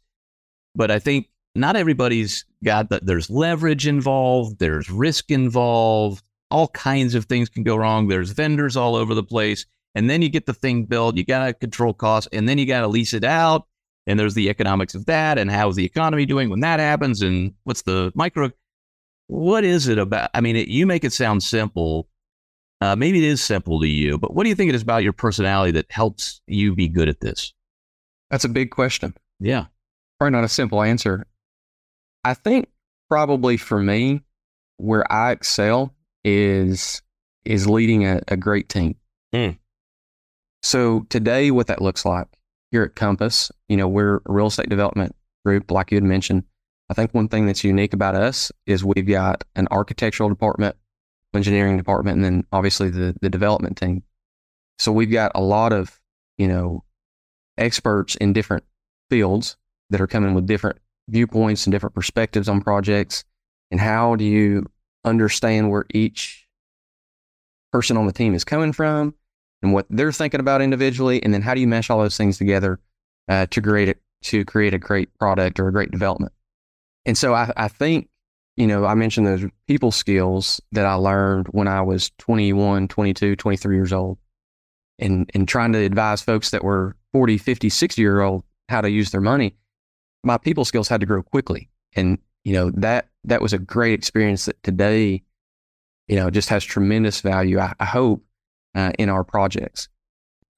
but 0.74 0.90
I 0.90 0.98
think 0.98 1.28
not 1.54 1.76
everybody's 1.76 2.44
got 2.64 2.90
that. 2.90 3.06
There's 3.06 3.30
leverage 3.30 3.86
involved, 3.86 4.58
there's 4.58 4.90
risk 4.90 5.30
involved, 5.30 6.24
all 6.50 6.68
kinds 6.68 7.14
of 7.14 7.26
things 7.26 7.48
can 7.48 7.62
go 7.62 7.76
wrong. 7.76 8.08
There's 8.08 8.30
vendors 8.30 8.76
all 8.76 8.96
over 8.96 9.14
the 9.14 9.22
place. 9.22 9.66
And 9.94 10.08
then 10.08 10.22
you 10.22 10.28
get 10.28 10.46
the 10.46 10.54
thing 10.54 10.84
built, 10.84 11.16
you 11.16 11.24
got 11.24 11.46
to 11.46 11.52
control 11.52 11.92
costs, 11.92 12.28
and 12.32 12.48
then 12.48 12.58
you 12.58 12.66
got 12.66 12.82
to 12.82 12.88
lease 12.88 13.12
it 13.12 13.24
out. 13.24 13.66
And 14.06 14.18
there's 14.18 14.34
the 14.34 14.48
economics 14.48 14.94
of 14.94 15.06
that, 15.06 15.38
and 15.38 15.50
how's 15.50 15.76
the 15.76 15.84
economy 15.84 16.26
doing 16.26 16.48
when 16.48 16.60
that 16.60 16.80
happens, 16.80 17.22
and 17.22 17.54
what's 17.64 17.82
the 17.82 18.10
micro. 18.14 18.50
What 19.26 19.64
is 19.64 19.88
it 19.88 19.98
about? 19.98 20.30
I 20.34 20.40
mean, 20.40 20.56
it, 20.56 20.68
you 20.68 20.86
make 20.86 21.04
it 21.04 21.12
sound 21.12 21.42
simple, 21.42 22.08
uh, 22.80 22.96
maybe 22.96 23.18
it 23.18 23.28
is 23.28 23.42
simple 23.42 23.80
to 23.80 23.86
you, 23.86 24.16
but 24.16 24.34
what 24.34 24.44
do 24.44 24.48
you 24.48 24.54
think 24.54 24.70
it 24.70 24.74
is 24.74 24.82
about 24.82 25.02
your 25.02 25.12
personality 25.12 25.72
that 25.72 25.86
helps 25.90 26.40
you 26.46 26.74
be 26.74 26.88
good 26.88 27.08
at 27.08 27.20
this? 27.20 27.52
That's 28.30 28.44
a 28.44 28.48
big 28.48 28.70
question. 28.70 29.14
Yeah. 29.38 29.66
Probably 30.18 30.32
not 30.32 30.44
a 30.44 30.48
simple 30.48 30.82
answer. 30.82 31.26
I 32.24 32.34
think 32.34 32.68
probably 33.08 33.56
for 33.56 33.80
me, 33.80 34.22
where 34.78 35.10
I 35.12 35.32
excel 35.32 35.94
is 36.24 37.02
is 37.44 37.66
leading 37.66 38.06
a, 38.06 38.20
a 38.28 38.36
great 38.36 38.68
team. 38.68 38.96
Mm. 39.34 39.58
So 40.62 41.06
today, 41.08 41.50
what 41.50 41.68
that 41.68 41.80
looks 41.82 42.04
like 42.04 42.26
here 42.70 42.82
at 42.82 42.94
Compass, 42.94 43.50
you 43.68 43.76
know, 43.76 43.88
we're 43.88 44.16
a 44.16 44.32
real 44.32 44.46
estate 44.46 44.68
development 44.68 45.14
group, 45.44 45.70
like 45.70 45.90
you 45.90 45.96
had 45.96 46.04
mentioned. 46.04 46.44
I 46.90 46.94
think 46.94 47.14
one 47.14 47.28
thing 47.28 47.46
that's 47.46 47.64
unique 47.64 47.94
about 47.94 48.14
us 48.14 48.52
is 48.66 48.84
we've 48.84 49.06
got 49.06 49.44
an 49.54 49.68
architectural 49.70 50.28
department, 50.28 50.76
engineering 51.34 51.76
department, 51.76 52.16
and 52.16 52.24
then 52.24 52.46
obviously 52.52 52.90
the 52.90 53.16
the 53.20 53.30
development 53.30 53.76
team. 53.76 54.02
So 54.78 54.92
we've 54.92 55.10
got 55.10 55.32
a 55.34 55.40
lot 55.40 55.72
of 55.72 56.00
you 56.36 56.48
know 56.48 56.84
experts 57.56 58.16
in 58.16 58.32
different 58.32 58.64
fields 59.08 59.56
that 59.90 60.00
are 60.00 60.06
coming 60.06 60.34
with 60.34 60.46
different 60.46 60.78
viewpoints 61.08 61.66
and 61.66 61.72
different 61.72 61.94
perspectives 61.94 62.48
on 62.48 62.60
projects. 62.60 63.24
And 63.70 63.80
how 63.80 64.16
do 64.16 64.24
you 64.24 64.66
understand 65.04 65.70
where 65.70 65.86
each 65.94 66.48
person 67.72 67.96
on 67.96 68.06
the 68.06 68.12
team 68.12 68.34
is 68.34 68.44
coming 68.44 68.72
from 68.72 69.14
and 69.62 69.72
what 69.72 69.86
they're 69.90 70.12
thinking 70.12 70.40
about 70.40 70.62
individually, 70.62 71.22
and 71.22 71.34
then 71.34 71.42
how 71.42 71.54
do 71.54 71.60
you 71.60 71.68
mesh 71.68 71.90
all 71.90 72.00
those 72.00 72.16
things 72.16 72.38
together 72.38 72.80
uh, 73.28 73.46
to 73.50 73.60
create 73.60 73.88
it 73.88 74.00
to 74.22 74.44
create 74.44 74.74
a 74.74 74.78
great 74.78 75.16
product 75.18 75.58
or 75.58 75.68
a 75.68 75.72
great 75.72 75.90
development. 75.90 76.32
And 77.06 77.16
so 77.16 77.34
I, 77.34 77.50
I 77.56 77.68
think 77.68 78.08
you 78.56 78.66
know 78.66 78.84
I 78.84 78.94
mentioned 78.94 79.26
those 79.26 79.44
people 79.66 79.92
skills 79.92 80.60
that 80.72 80.84
I 80.84 80.94
learned 80.94 81.48
when 81.48 81.68
I 81.68 81.80
was 81.82 82.10
21, 82.18 82.88
22, 82.88 83.36
23 83.36 83.76
years 83.76 83.92
old, 83.92 84.18
and 84.98 85.30
and 85.34 85.48
trying 85.48 85.72
to 85.72 85.78
advise 85.78 86.22
folks 86.22 86.50
that 86.50 86.64
were 86.64 86.96
40, 87.12 87.38
50, 87.38 87.68
60 87.68 88.02
year 88.02 88.20
old 88.20 88.44
how 88.68 88.80
to 88.80 88.90
use 88.90 89.10
their 89.10 89.20
money. 89.20 89.56
My 90.22 90.38
people 90.38 90.64
skills 90.64 90.88
had 90.88 91.00
to 91.00 91.06
grow 91.06 91.22
quickly, 91.22 91.70
and 91.94 92.18
you 92.44 92.52
know 92.52 92.70
that 92.72 93.08
that 93.24 93.42
was 93.42 93.52
a 93.52 93.58
great 93.58 93.94
experience 93.94 94.46
that 94.46 94.62
today, 94.62 95.22
you 96.08 96.16
know, 96.16 96.30
just 96.30 96.48
has 96.48 96.64
tremendous 96.64 97.20
value. 97.20 97.58
I, 97.58 97.74
I 97.80 97.84
hope 97.84 98.22
uh, 98.74 98.92
in 98.98 99.08
our 99.08 99.24
projects. 99.24 99.88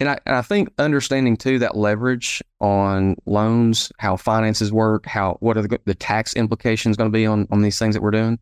And 0.01 0.09
I, 0.09 0.19
and 0.27 0.35
I 0.35 0.43
think 0.43 0.73
understanding 0.79 1.37
too 1.37 1.61
that 1.61 1.77
leverage 1.77 2.43
on 2.61 3.17
loans, 3.25 3.93
how 3.99 4.17
finances 4.17 4.73
work, 4.73 5.07
how 5.07 5.37
what 5.41 5.57
are 5.57 5.63
the, 5.63 5.79
the 5.85 5.95
tax 5.95 6.35
implications 6.35 6.97
going 6.97 7.11
to 7.11 7.17
be 7.17 7.27
on 7.27 7.47
on 7.53 7.63
these 7.63 7.79
things 7.79 7.95
that 7.95 8.03
we're 8.03 8.11
doing. 8.11 8.39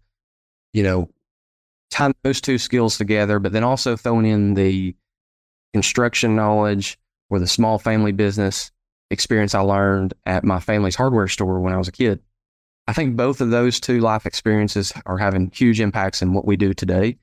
You 0.73 0.85
know, 0.85 1.11
tying 1.91 2.15
those 2.23 2.41
two 2.41 2.57
skills 2.57 2.97
together, 2.97 3.39
but 3.39 3.53
then 3.53 3.65
also 3.65 3.97
throwing 3.97 4.25
in 4.25 4.55
the 4.55 4.95
construction 5.75 6.35
knowledge 6.35 6.99
or 7.29 7.39
the 7.39 7.47
small 7.47 7.79
family 7.79 8.13
business 8.13 8.71
experience 9.11 9.55
I 9.55 9.61
learned 9.61 10.15
at 10.25 10.45
my 10.45 10.61
family's 10.61 10.95
hardware 10.95 11.29
store 11.29 11.61
when 11.61 11.73
I 11.73 11.79
was 11.79 11.89
a 11.89 11.93
kid. 11.93 12.21
I 12.87 12.93
think 12.93 13.17
both 13.17 13.41
of 13.41 13.51
those 13.51 13.81
two 13.81 14.01
life 14.01 14.27
experiences 14.27 14.93
are 15.07 15.19
having 15.19 15.51
huge 15.55 15.81
impacts 15.81 16.23
in 16.23 16.33
what 16.33 16.47
we 16.47 16.57
do 16.57 16.73
today. 16.73 17.19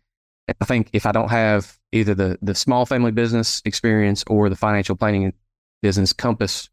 I 0.62 0.66
think 0.66 0.90
if 0.94 1.06
I 1.06 1.12
don't 1.12 1.30
have 1.30 1.78
either 1.92 2.16
the 2.16 2.38
the 2.42 2.56
small 2.56 2.86
family 2.86 3.12
business 3.12 3.62
experience 3.66 4.24
or 4.28 4.50
the 4.50 4.56
financial 4.56 4.96
planning 4.96 5.34
business, 5.82 6.14
Compass 6.14 6.70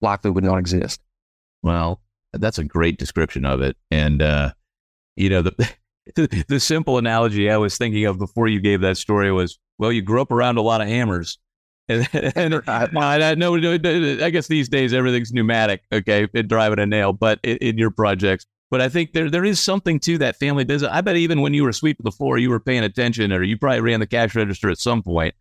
likely 0.00 0.30
would 0.30 0.44
not 0.44 0.58
exist. 0.58 1.00
Well, 1.62 2.00
that's 2.32 2.58
a 2.58 2.64
great 2.64 2.98
description 2.98 3.44
of 3.44 3.60
it, 3.60 3.76
and 3.90 4.22
uh, 4.22 4.52
you 5.16 5.28
know 5.28 5.42
the 5.42 5.74
the 6.14 6.60
simple 6.60 6.98
analogy 6.98 7.50
I 7.50 7.56
was 7.56 7.76
thinking 7.76 8.04
of 8.06 8.18
before 8.18 8.48
you 8.48 8.60
gave 8.60 8.80
that 8.80 8.96
story 8.96 9.32
was, 9.32 9.58
well, 9.78 9.92
you 9.92 10.02
grew 10.02 10.20
up 10.20 10.30
around 10.30 10.56
a 10.56 10.62
lot 10.62 10.80
of 10.80 10.88
hammers. 10.88 11.38
And, 11.90 12.06
and 12.12 12.54
I, 12.68 13.30
I 13.30 13.34
know, 13.34 13.54
I 13.54 14.28
guess 14.28 14.46
these 14.46 14.68
days 14.68 14.92
everything's 14.92 15.32
pneumatic, 15.32 15.84
okay, 15.90 16.28
and 16.34 16.46
driving 16.46 16.80
a 16.80 16.84
nail, 16.84 17.14
but 17.14 17.40
in, 17.42 17.56
in 17.56 17.78
your 17.78 17.90
projects, 17.90 18.44
but 18.70 18.80
I 18.80 18.88
think 18.88 19.12
there 19.12 19.30
there 19.30 19.44
is 19.44 19.60
something 19.60 19.98
to 20.00 20.18
that 20.18 20.36
family 20.36 20.64
business. 20.64 20.90
I 20.92 21.00
bet 21.00 21.16
even 21.16 21.40
when 21.40 21.54
you 21.54 21.64
were 21.64 21.72
sweeping 21.72 22.04
the 22.04 22.12
floor, 22.12 22.38
you 22.38 22.50
were 22.50 22.60
paying 22.60 22.84
attention, 22.84 23.32
or 23.32 23.42
you 23.42 23.56
probably 23.56 23.80
ran 23.80 24.00
the 24.00 24.06
cash 24.06 24.34
register 24.34 24.70
at 24.70 24.78
some 24.78 25.02
point, 25.02 25.34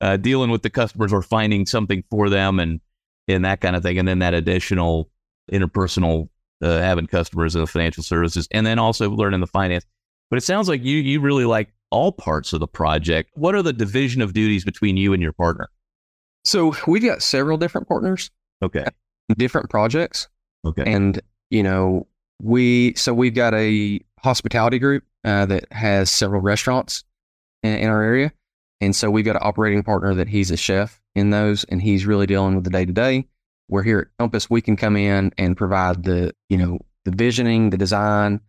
uh, 0.00 0.16
dealing 0.16 0.50
with 0.50 0.62
the 0.62 0.70
customers 0.70 1.12
or 1.12 1.22
finding 1.22 1.66
something 1.66 2.04
for 2.10 2.28
them, 2.28 2.60
and 2.60 2.80
and 3.26 3.44
that 3.44 3.60
kind 3.60 3.76
of 3.76 3.82
thing. 3.82 3.98
And 3.98 4.06
then 4.06 4.20
that 4.20 4.34
additional 4.34 5.10
interpersonal 5.50 6.28
uh, 6.62 6.78
having 6.78 7.06
customers 7.06 7.54
in 7.54 7.60
the 7.60 7.66
financial 7.66 8.02
services, 8.02 8.48
and 8.50 8.66
then 8.66 8.78
also 8.78 9.10
learning 9.10 9.40
the 9.40 9.46
finance. 9.46 9.84
But 10.30 10.36
it 10.36 10.42
sounds 10.42 10.68
like 10.68 10.84
you 10.84 10.98
you 10.98 11.20
really 11.20 11.44
like 11.44 11.72
all 11.90 12.12
parts 12.12 12.52
of 12.52 12.60
the 12.60 12.68
project. 12.68 13.30
What 13.34 13.54
are 13.54 13.62
the 13.62 13.72
division 13.72 14.22
of 14.22 14.34
duties 14.34 14.64
between 14.64 14.96
you 14.96 15.12
and 15.12 15.22
your 15.22 15.32
partner? 15.32 15.68
So 16.44 16.74
we've 16.86 17.02
got 17.02 17.22
several 17.22 17.58
different 17.58 17.88
partners. 17.88 18.30
Okay. 18.62 18.84
Different 19.36 19.68
projects. 19.68 20.28
Okay. 20.64 20.84
And 20.86 21.20
you 21.50 21.62
know, 21.62 22.06
we 22.40 22.94
so 22.94 23.12
we've 23.12 23.34
got 23.34 23.54
a 23.54 24.00
hospitality 24.20 24.78
group 24.78 25.04
uh, 25.24 25.46
that 25.46 25.70
has 25.72 26.10
several 26.10 26.40
restaurants 26.40 27.04
in, 27.62 27.74
in, 27.74 27.88
our 27.88 28.02
area, 28.02 28.32
and 28.80 28.94
so 28.94 29.10
we've 29.10 29.24
got 29.24 29.36
an 29.36 29.42
operating 29.44 29.82
partner 29.82 30.14
that 30.14 30.28
he's 30.28 30.50
a 30.50 30.56
chef 30.56 31.00
in 31.14 31.30
those, 31.30 31.64
and 31.64 31.82
he's 31.82 32.06
really 32.06 32.26
dealing 32.26 32.54
with 32.54 32.64
the 32.64 32.70
day 32.70 32.84
to 32.84 32.92
day. 32.92 33.26
We're 33.68 33.82
here 33.82 33.98
at 33.98 34.18
Compass, 34.18 34.48
we 34.48 34.62
can 34.62 34.76
come 34.76 34.96
in 34.96 35.32
and 35.36 35.56
provide 35.56 36.04
the 36.04 36.34
you 36.48 36.56
know 36.56 36.78
the 37.04 37.10
visioning, 37.10 37.70
the 37.70 37.78
design, 37.78 38.40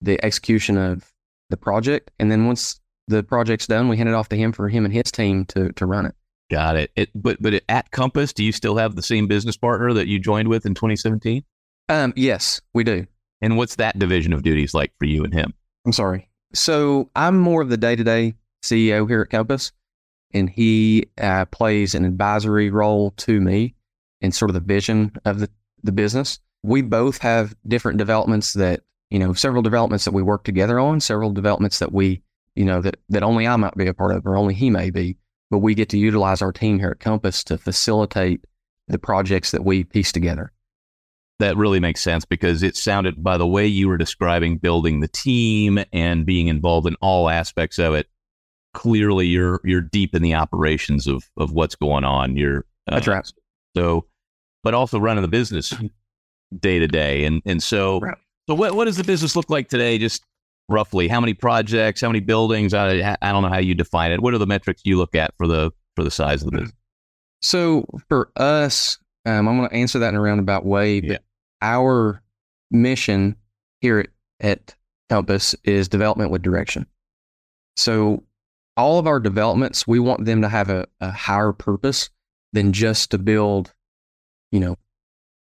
the 0.00 0.22
execution 0.24 0.78
of 0.78 1.12
the 1.50 1.56
project, 1.56 2.10
and 2.18 2.30
then 2.30 2.46
once 2.46 2.80
the 3.08 3.22
project's 3.22 3.66
done, 3.66 3.88
we 3.88 3.96
hand 3.96 4.08
it 4.08 4.14
off 4.14 4.28
to 4.30 4.36
him 4.36 4.52
for 4.52 4.68
him 4.68 4.84
and 4.84 4.94
his 4.94 5.12
team 5.12 5.44
to 5.46 5.72
to 5.72 5.86
run 5.86 6.06
it. 6.06 6.14
Got 6.50 6.76
it. 6.76 6.90
it 6.96 7.10
but 7.14 7.40
but 7.40 7.62
at 7.68 7.90
Compass, 7.90 8.32
do 8.32 8.44
you 8.44 8.52
still 8.52 8.76
have 8.76 8.96
the 8.96 9.02
same 9.02 9.26
business 9.26 9.56
partner 9.56 9.92
that 9.92 10.08
you 10.08 10.18
joined 10.18 10.48
with 10.48 10.66
in 10.66 10.74
2017? 10.74 11.44
Um, 11.88 12.12
yes, 12.16 12.60
we 12.72 12.84
do. 12.84 13.06
And 13.44 13.58
what's 13.58 13.76
that 13.76 13.98
division 13.98 14.32
of 14.32 14.42
duties 14.42 14.72
like 14.72 14.90
for 14.98 15.04
you 15.04 15.22
and 15.22 15.34
him? 15.34 15.52
I'm 15.84 15.92
sorry. 15.92 16.30
So 16.54 17.10
I'm 17.14 17.38
more 17.38 17.60
of 17.60 17.68
the 17.68 17.76
day 17.76 17.94
to 17.94 18.02
day 18.02 18.36
CEO 18.62 19.06
here 19.06 19.20
at 19.20 19.28
Compass, 19.28 19.70
and 20.32 20.48
he 20.48 21.10
uh, 21.20 21.44
plays 21.44 21.94
an 21.94 22.06
advisory 22.06 22.70
role 22.70 23.10
to 23.18 23.42
me 23.42 23.74
in 24.22 24.32
sort 24.32 24.48
of 24.48 24.54
the 24.54 24.60
vision 24.60 25.12
of 25.26 25.40
the, 25.40 25.50
the 25.82 25.92
business. 25.92 26.40
We 26.62 26.80
both 26.80 27.18
have 27.18 27.54
different 27.68 27.98
developments 27.98 28.54
that, 28.54 28.80
you 29.10 29.18
know, 29.18 29.34
several 29.34 29.60
developments 29.60 30.06
that 30.06 30.14
we 30.14 30.22
work 30.22 30.44
together 30.44 30.80
on, 30.80 31.00
several 31.00 31.30
developments 31.30 31.80
that 31.80 31.92
we, 31.92 32.22
you 32.54 32.64
know, 32.64 32.80
that, 32.80 32.96
that 33.10 33.22
only 33.22 33.46
I 33.46 33.56
might 33.56 33.76
be 33.76 33.88
a 33.88 33.92
part 33.92 34.16
of 34.16 34.26
or 34.26 34.38
only 34.38 34.54
he 34.54 34.70
may 34.70 34.88
be, 34.88 35.18
but 35.50 35.58
we 35.58 35.74
get 35.74 35.90
to 35.90 35.98
utilize 35.98 36.40
our 36.40 36.52
team 36.52 36.78
here 36.78 36.92
at 36.92 37.00
Compass 37.00 37.44
to 37.44 37.58
facilitate 37.58 38.46
the 38.88 38.98
projects 38.98 39.50
that 39.50 39.66
we 39.66 39.84
piece 39.84 40.12
together 40.12 40.50
that 41.40 41.56
really 41.56 41.80
makes 41.80 42.00
sense 42.00 42.24
because 42.24 42.62
it 42.62 42.76
sounded 42.76 43.22
by 43.22 43.36
the 43.36 43.46
way 43.46 43.66
you 43.66 43.88
were 43.88 43.96
describing 43.96 44.56
building 44.56 45.00
the 45.00 45.08
team 45.08 45.84
and 45.92 46.24
being 46.24 46.48
involved 46.48 46.86
in 46.86 46.94
all 47.00 47.28
aspects 47.28 47.78
of 47.78 47.94
it 47.94 48.08
clearly 48.74 49.26
you're 49.26 49.60
you're 49.64 49.80
deep 49.80 50.14
in 50.14 50.20
the 50.20 50.34
operations 50.34 51.06
of 51.06 51.30
of 51.38 51.52
what's 51.52 51.74
going 51.74 52.04
on. 52.04 52.36
You're 52.36 52.66
uh, 52.88 52.96
that's 52.96 53.06
right. 53.06 53.32
so 53.74 54.04
but 54.62 54.74
also 54.74 54.98
running 54.98 55.22
the 55.22 55.28
business 55.28 55.72
day 56.60 56.78
to 56.78 56.86
day 56.86 57.24
and 57.24 57.40
and 57.46 57.62
so 57.62 58.00
right. 58.00 58.18
so 58.48 58.54
what 58.54 58.74
what 58.74 58.84
does 58.84 58.98
the 58.98 59.04
business 59.04 59.34
look 59.34 59.48
like 59.48 59.68
today? 59.68 59.96
Just 59.96 60.22
roughly 60.68 61.08
how 61.08 61.20
many 61.20 61.32
projects 61.32 62.02
how 62.02 62.08
many 62.08 62.20
buildings? 62.20 62.74
I, 62.74 63.16
I 63.22 63.32
don't 63.32 63.42
know 63.42 63.48
how 63.48 63.58
you 63.58 63.74
define 63.74 64.12
it. 64.12 64.20
What 64.20 64.34
are 64.34 64.38
the 64.38 64.46
metrics 64.46 64.82
you 64.84 64.98
look 64.98 65.14
at 65.14 65.32
for 65.38 65.46
the 65.46 65.70
for 65.96 66.04
the 66.04 66.10
size 66.10 66.42
of 66.42 66.50
the 66.50 66.58
business? 66.58 66.76
So 67.40 67.86
for 68.08 68.30
us 68.36 68.98
um, 69.24 69.48
I'm 69.48 69.56
going 69.56 69.68
to 69.68 69.74
answer 69.74 69.98
that 70.00 70.10
in 70.10 70.14
a 70.16 70.20
roundabout 70.20 70.64
way, 70.64 71.00
but 71.00 71.10
yeah. 71.10 71.18
our 71.62 72.22
mission 72.70 73.36
here 73.80 74.00
at, 74.00 74.08
at 74.40 74.74
Compass 75.08 75.54
is 75.64 75.88
development 75.88 76.30
with 76.30 76.42
direction. 76.42 76.86
So 77.76 78.24
all 78.76 78.98
of 78.98 79.06
our 79.06 79.20
developments, 79.20 79.86
we 79.86 79.98
want 79.98 80.24
them 80.24 80.42
to 80.42 80.48
have 80.48 80.70
a, 80.70 80.86
a 81.00 81.10
higher 81.10 81.52
purpose 81.52 82.10
than 82.52 82.72
just 82.72 83.10
to 83.10 83.18
build, 83.18 83.72
you 84.52 84.60
know, 84.60 84.76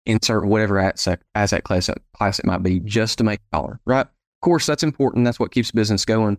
insert 0.05 0.45
whatever 0.45 0.79
asset, 0.79 1.21
asset 1.35 1.63
class, 1.63 1.89
class 2.15 2.39
it 2.39 2.45
might 2.45 2.63
be, 2.63 2.79
just 2.81 3.17
to 3.17 3.23
make 3.23 3.39
a 3.39 3.57
dollar, 3.57 3.79
right? 3.85 4.05
Of 4.05 4.41
course, 4.41 4.65
that's 4.65 4.83
important. 4.83 5.25
That's 5.25 5.39
what 5.39 5.51
keeps 5.51 5.71
business 5.71 6.05
going. 6.05 6.37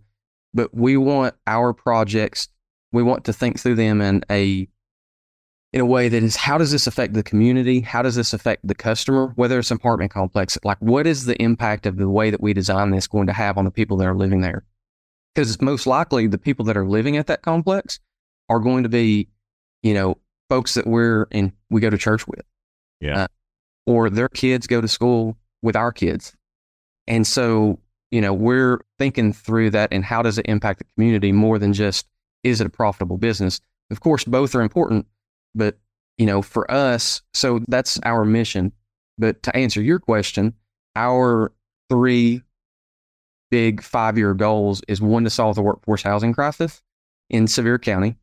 But 0.52 0.74
we 0.74 0.96
want 0.96 1.34
our 1.46 1.72
projects, 1.72 2.48
we 2.92 3.02
want 3.02 3.24
to 3.24 3.32
think 3.32 3.58
through 3.58 3.74
them 3.76 4.00
in 4.00 4.22
a 4.30 4.68
in 5.74 5.80
a 5.80 5.86
way 5.86 6.08
that 6.08 6.22
is 6.22 6.36
how 6.36 6.56
does 6.56 6.70
this 6.70 6.86
affect 6.86 7.14
the 7.14 7.22
community? 7.24 7.80
How 7.80 8.00
does 8.00 8.14
this 8.14 8.32
affect 8.32 8.64
the 8.64 8.76
customer? 8.76 9.32
Whether 9.34 9.58
it's 9.58 9.72
an 9.72 9.76
apartment 9.76 10.12
complex, 10.12 10.56
like 10.62 10.78
what 10.78 11.04
is 11.04 11.26
the 11.26 11.34
impact 11.42 11.84
of 11.84 11.96
the 11.96 12.08
way 12.08 12.30
that 12.30 12.40
we 12.40 12.52
design 12.54 12.90
this 12.90 13.08
going 13.08 13.26
to 13.26 13.32
have 13.32 13.58
on 13.58 13.64
the 13.64 13.72
people 13.72 13.96
that 13.96 14.06
are 14.06 14.14
living 14.14 14.40
there? 14.40 14.62
Because 15.34 15.60
most 15.60 15.84
likely 15.88 16.28
the 16.28 16.38
people 16.38 16.64
that 16.66 16.76
are 16.76 16.86
living 16.86 17.16
at 17.16 17.26
that 17.26 17.42
complex 17.42 17.98
are 18.48 18.60
going 18.60 18.84
to 18.84 18.88
be, 18.88 19.26
you 19.82 19.94
know, 19.94 20.16
folks 20.48 20.74
that 20.74 20.86
we're 20.86 21.24
in, 21.32 21.52
we 21.70 21.80
go 21.80 21.90
to 21.90 21.98
church 21.98 22.28
with. 22.28 22.44
Yeah. 23.00 23.24
Uh, 23.24 23.26
or 23.84 24.08
their 24.08 24.28
kids 24.28 24.68
go 24.68 24.80
to 24.80 24.86
school 24.86 25.36
with 25.60 25.74
our 25.74 25.90
kids. 25.90 26.36
And 27.08 27.26
so, 27.26 27.80
you 28.12 28.20
know, 28.20 28.32
we're 28.32 28.78
thinking 29.00 29.32
through 29.32 29.70
that 29.70 29.92
and 29.92 30.04
how 30.04 30.22
does 30.22 30.38
it 30.38 30.46
impact 30.46 30.78
the 30.78 30.86
community 30.94 31.32
more 31.32 31.58
than 31.58 31.72
just 31.72 32.06
is 32.44 32.60
it 32.60 32.66
a 32.68 32.70
profitable 32.70 33.18
business? 33.18 33.60
Of 33.90 33.98
course, 33.98 34.22
both 34.22 34.54
are 34.54 34.62
important, 34.62 35.06
but, 35.54 35.78
you 36.18 36.26
know, 36.26 36.42
for 36.42 36.70
us, 36.70 37.22
so 37.32 37.60
that's 37.68 37.98
our 38.04 38.24
mission. 38.24 38.72
But 39.18 39.42
to 39.44 39.56
answer 39.56 39.82
your 39.82 39.98
question, 39.98 40.54
our 40.96 41.52
three 41.88 42.42
big 43.50 43.82
five 43.82 44.18
year 44.18 44.34
goals 44.34 44.82
is 44.88 45.00
one, 45.00 45.24
to 45.24 45.30
solve 45.30 45.56
the 45.56 45.62
workforce 45.62 46.02
housing 46.02 46.32
crisis 46.32 46.82
in 47.30 47.46
Sevier 47.46 47.78
County, 47.78 48.16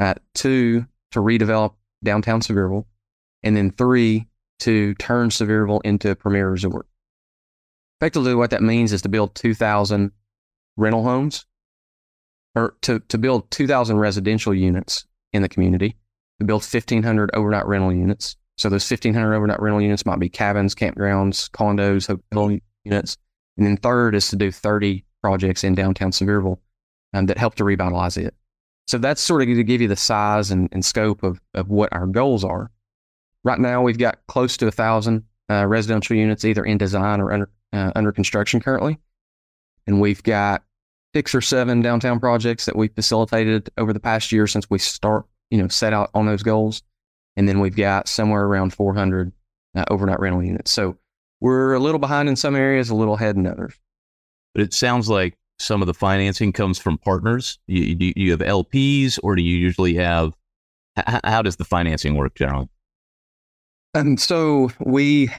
uh, 0.00 0.14
two, 0.34 0.86
to 1.12 1.20
redevelop 1.20 1.74
downtown 2.04 2.40
Sevierville, 2.40 2.84
and 3.42 3.56
then 3.56 3.70
three, 3.70 4.26
to 4.60 4.94
turn 4.94 5.28
Sevierville 5.28 5.80
into 5.84 6.10
a 6.10 6.14
premier 6.14 6.50
resort. 6.50 6.86
Effectively, 8.00 8.34
what 8.34 8.50
that 8.50 8.62
means 8.62 8.92
is 8.92 9.02
to 9.02 9.08
build 9.08 9.34
2,000 9.34 10.12
rental 10.76 11.02
homes 11.02 11.46
or 12.54 12.74
to, 12.82 13.00
to 13.00 13.18
build 13.18 13.50
2,000 13.50 13.98
residential 13.98 14.54
units 14.54 15.06
in 15.32 15.42
the 15.42 15.48
community 15.48 15.96
we 16.38 16.46
built 16.46 16.62
1,500 16.62 17.30
overnight 17.34 17.66
rental 17.66 17.92
units. 17.92 18.36
So 18.56 18.68
those 18.68 18.90
1,500 18.90 19.34
overnight 19.34 19.60
rental 19.60 19.82
units 19.82 20.06
might 20.06 20.18
be 20.18 20.28
cabins, 20.28 20.74
campgrounds, 20.74 21.50
condos, 21.50 22.06
hotel 22.06 22.58
units. 22.84 23.16
And 23.56 23.66
then 23.66 23.76
third 23.76 24.14
is 24.14 24.28
to 24.28 24.36
do 24.36 24.50
30 24.50 25.04
projects 25.22 25.64
in 25.64 25.74
downtown 25.74 26.10
Sevierville 26.10 26.58
um, 27.14 27.26
that 27.26 27.38
help 27.38 27.54
to 27.56 27.64
revitalize 27.64 28.16
it. 28.16 28.34
So 28.86 28.98
that's 28.98 29.20
sort 29.20 29.42
of 29.42 29.48
to 29.48 29.64
give 29.64 29.80
you 29.80 29.88
the 29.88 29.96
size 29.96 30.50
and, 30.50 30.68
and 30.72 30.84
scope 30.84 31.22
of, 31.22 31.40
of 31.54 31.68
what 31.68 31.92
our 31.92 32.06
goals 32.06 32.44
are. 32.44 32.70
Right 33.42 33.58
now, 33.58 33.82
we've 33.82 33.98
got 33.98 34.18
close 34.28 34.56
to 34.58 34.66
a 34.66 34.70
thousand 34.70 35.24
uh, 35.50 35.66
residential 35.66 36.16
units 36.16 36.44
either 36.44 36.64
in 36.64 36.78
design 36.78 37.20
or 37.20 37.32
under, 37.32 37.50
uh, 37.72 37.92
under 37.94 38.12
construction 38.12 38.60
currently. 38.60 38.98
And 39.86 40.00
we've 40.00 40.22
got 40.22 40.62
six 41.14 41.34
or 41.34 41.40
seven 41.40 41.80
downtown 41.82 42.20
projects 42.20 42.66
that 42.66 42.76
we've 42.76 42.94
facilitated 42.94 43.70
over 43.78 43.92
the 43.92 44.00
past 44.00 44.32
year 44.32 44.46
since 44.46 44.68
we 44.68 44.78
start, 44.78 45.26
you 45.50 45.58
know, 45.58 45.68
set 45.68 45.92
out 45.92 46.10
on 46.14 46.26
those 46.26 46.42
goals. 46.42 46.82
And 47.36 47.48
then 47.48 47.60
we've 47.60 47.76
got 47.76 48.08
somewhere 48.08 48.44
around 48.44 48.72
400 48.72 49.32
uh, 49.74 49.84
overnight 49.90 50.20
rental 50.20 50.42
units. 50.42 50.70
So 50.70 50.96
we're 51.40 51.74
a 51.74 51.78
little 51.78 51.98
behind 51.98 52.28
in 52.28 52.36
some 52.36 52.56
areas, 52.56 52.88
a 52.88 52.94
little 52.94 53.14
ahead 53.14 53.36
in 53.36 53.46
others. 53.46 53.74
But 54.54 54.62
it 54.62 54.72
sounds 54.72 55.08
like 55.08 55.36
some 55.58 55.82
of 55.82 55.86
the 55.86 55.94
financing 55.94 56.52
comes 56.52 56.78
from 56.78 56.98
partners. 56.98 57.58
You, 57.66 57.94
do 57.94 58.12
you 58.16 58.30
have 58.30 58.40
LPs 58.40 59.18
or 59.22 59.36
do 59.36 59.42
you 59.42 59.56
usually 59.56 59.94
have, 59.94 60.34
h- 60.98 61.20
how 61.24 61.42
does 61.42 61.56
the 61.56 61.64
financing 61.64 62.14
work 62.16 62.34
generally? 62.34 62.68
And 63.94 64.20
so 64.20 64.70
we, 64.80 65.30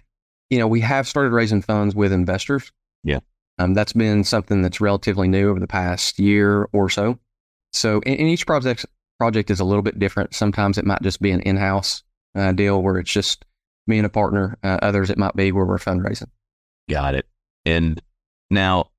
you 0.50 0.60
know, 0.60 0.68
we 0.68 0.82
have 0.82 1.08
started 1.08 1.32
raising 1.32 1.62
funds 1.62 1.96
with 1.96 2.12
investors. 2.12 2.72
Yeah. 3.04 3.20
Um, 3.60 3.74
that's 3.74 3.94
been 3.94 4.24
something 4.24 4.62
that's 4.62 4.82
relatively 4.82 5.28
new 5.28 5.50
over 5.50 5.60
the 5.60 5.68
past 5.68 6.20
year 6.20 6.70
or 6.74 6.90
so. 6.90 7.20
So, 7.74 8.02
and, 8.06 8.20
and 8.20 8.28
each 8.28 8.46
project 8.46 8.86
project 9.20 9.50
is 9.50 9.60
a 9.60 9.66
little 9.66 9.82
bit 9.82 10.00
different. 10.00 10.34
Sometimes 10.34 10.78
it 10.78 10.86
might 10.86 11.02
just 11.02 11.22
be 11.22 11.32
an 11.32 11.42
in-house 11.42 12.04
uh, 12.36 12.52
deal 12.52 12.82
where 12.82 12.98
it's 12.98 13.12
just 13.12 13.46
me 13.88 13.98
and 13.98 14.06
a 14.06 14.10
partner. 14.10 14.58
Uh, 14.64 14.80
others 14.82 15.10
it 15.10 15.18
might 15.18 15.36
be 15.36 15.52
where 15.52 15.66
we're 15.66 15.78
fundraising. 15.78 16.30
Got 16.90 17.16
it. 17.16 17.26
And 17.66 18.02
now, 18.50 18.92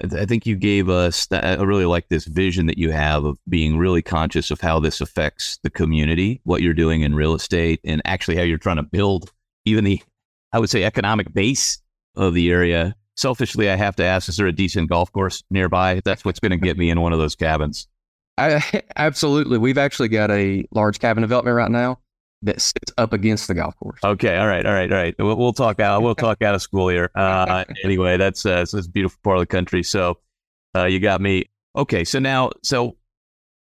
I 0.00 0.26
think 0.26 0.46
you 0.46 0.54
gave 0.54 0.88
us. 0.88 1.26
I 1.32 1.56
really 1.56 1.84
like 1.84 2.08
this 2.08 2.24
vision 2.24 2.66
that 2.66 2.78
you 2.78 2.92
have 2.92 3.24
of 3.24 3.36
being 3.48 3.78
really 3.78 4.02
conscious 4.02 4.52
of 4.52 4.60
how 4.60 4.78
this 4.78 5.00
affects 5.00 5.58
the 5.64 5.70
community, 5.70 6.40
what 6.44 6.62
you're 6.62 6.74
doing 6.74 7.02
in 7.02 7.16
real 7.16 7.34
estate, 7.34 7.80
and 7.84 8.00
actually 8.04 8.36
how 8.36 8.44
you're 8.44 8.58
trying 8.58 8.76
to 8.76 8.84
build 8.84 9.32
even 9.64 9.82
the, 9.82 10.00
I 10.52 10.60
would 10.60 10.70
say, 10.70 10.84
economic 10.84 11.34
base 11.34 11.82
of 12.14 12.34
the 12.34 12.50
area. 12.52 12.94
Selfishly, 13.16 13.68
I 13.68 13.74
have 13.74 13.96
to 13.96 14.04
ask: 14.04 14.28
Is 14.28 14.36
there 14.36 14.46
a 14.46 14.52
decent 14.52 14.88
golf 14.88 15.10
course 15.10 15.42
nearby? 15.50 16.00
That's 16.04 16.24
what's 16.24 16.38
going 16.38 16.52
to 16.52 16.56
get 16.56 16.78
me 16.78 16.90
in 16.90 17.00
one 17.00 17.12
of 17.12 17.18
those 17.18 17.34
cabins. 17.34 17.88
I, 18.38 18.82
absolutely. 18.96 19.58
We've 19.58 19.78
actually 19.78 20.08
got 20.08 20.30
a 20.30 20.64
large 20.72 20.98
cabin 20.98 21.22
development 21.22 21.56
right 21.56 21.70
now 21.70 21.98
that 22.42 22.60
sits 22.60 22.92
up 22.96 23.12
against 23.12 23.48
the 23.48 23.54
golf 23.54 23.76
course. 23.76 24.00
Okay, 24.04 24.36
all 24.36 24.46
right, 24.46 24.64
all 24.64 24.72
right, 24.72 24.90
all 24.90 24.98
right. 24.98 25.14
We'll, 25.18 25.36
we'll 25.36 25.52
talk 25.52 25.80
out. 25.80 26.02
We'll 26.02 26.14
talk 26.14 26.42
out 26.42 26.54
of 26.54 26.62
school 26.62 26.88
here. 26.88 27.10
Uh, 27.14 27.64
anyway, 27.84 28.16
that's 28.16 28.46
uh, 28.46 28.64
a 28.72 28.88
beautiful 28.88 29.18
part 29.22 29.38
of 29.38 29.42
the 29.42 29.46
country. 29.46 29.82
So 29.82 30.18
uh, 30.76 30.84
you 30.84 31.00
got 31.00 31.20
me. 31.20 31.46
Okay, 31.76 32.04
so 32.04 32.18
now, 32.18 32.50
so 32.62 32.96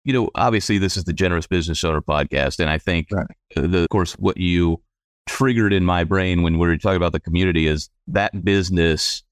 you 0.04 0.12
know, 0.12 0.30
obviously, 0.34 0.78
this 0.78 0.96
is 0.96 1.04
the 1.04 1.12
Generous 1.12 1.46
Business 1.46 1.82
Owner 1.82 2.02
podcast, 2.02 2.60
and 2.60 2.68
I 2.68 2.78
think, 2.78 3.08
right. 3.10 3.26
the, 3.56 3.82
of 3.82 3.88
course, 3.88 4.12
what 4.14 4.36
you 4.36 4.82
triggered 5.26 5.72
in 5.72 5.84
my 5.84 6.04
brain 6.04 6.42
when 6.42 6.58
we 6.58 6.66
were 6.66 6.76
talking 6.76 6.96
about 6.96 7.12
the 7.12 7.20
community 7.20 7.66
is 7.66 7.88
that 8.08 8.44
business 8.44 9.22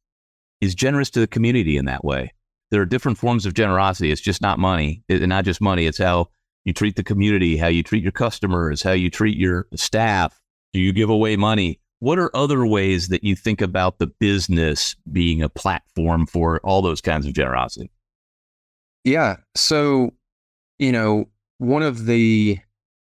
is 0.63 0.75
generous 0.75 1.11
to 1.11 1.21
the 1.21 1.27
community 1.27 1.77
in 1.77 1.85
that 1.85 2.05
way. 2.05 2.33
There 2.73 2.81
are 2.81 2.87
different 2.87 3.19
forms 3.19 3.47
of 3.47 3.55
generosity. 3.55 4.11
It's 4.11 4.21
just 4.21 4.43
not 4.43 4.59
money, 4.59 5.05
and 5.09 5.29
not 5.29 5.45
just 5.45 5.61
money. 5.61 5.87
It's 5.87 5.99
how 5.99 6.31
you 6.65 6.73
treat 6.73 6.97
the 6.97 7.05
community, 7.05 7.57
how 7.57 7.69
you 7.69 7.83
treat 7.83 8.03
your 8.03 8.13
customers, 8.13 8.83
how 8.83 8.93
you 8.93 9.11
treat 9.11 9.37
your 9.37 9.67
staff. 9.75 10.41
Do 10.73 10.81
you 10.81 10.93
give 10.93 11.11
away 11.11 11.37
money? 11.37 11.79
What 11.99 12.19
are 12.19 12.35
other 12.35 12.67
ways 12.67 13.09
that 13.09 13.23
you 13.23 13.37
think 13.37 13.61
about 13.61 13.99
the 13.99 14.07
business 14.07 14.97
being 15.13 15.43
a 15.43 15.49
platform 15.49 16.27
for 16.27 16.61
all 16.65 16.83
those 16.83 17.01
kinds 17.01 17.27
of 17.27 17.35
generosity? 17.35 17.91
Yeah. 19.05 19.37
So, 19.55 20.15
you 20.79 20.93
know, 20.93 21.29
one 21.59 21.83
of 21.83 22.07
the 22.07 22.59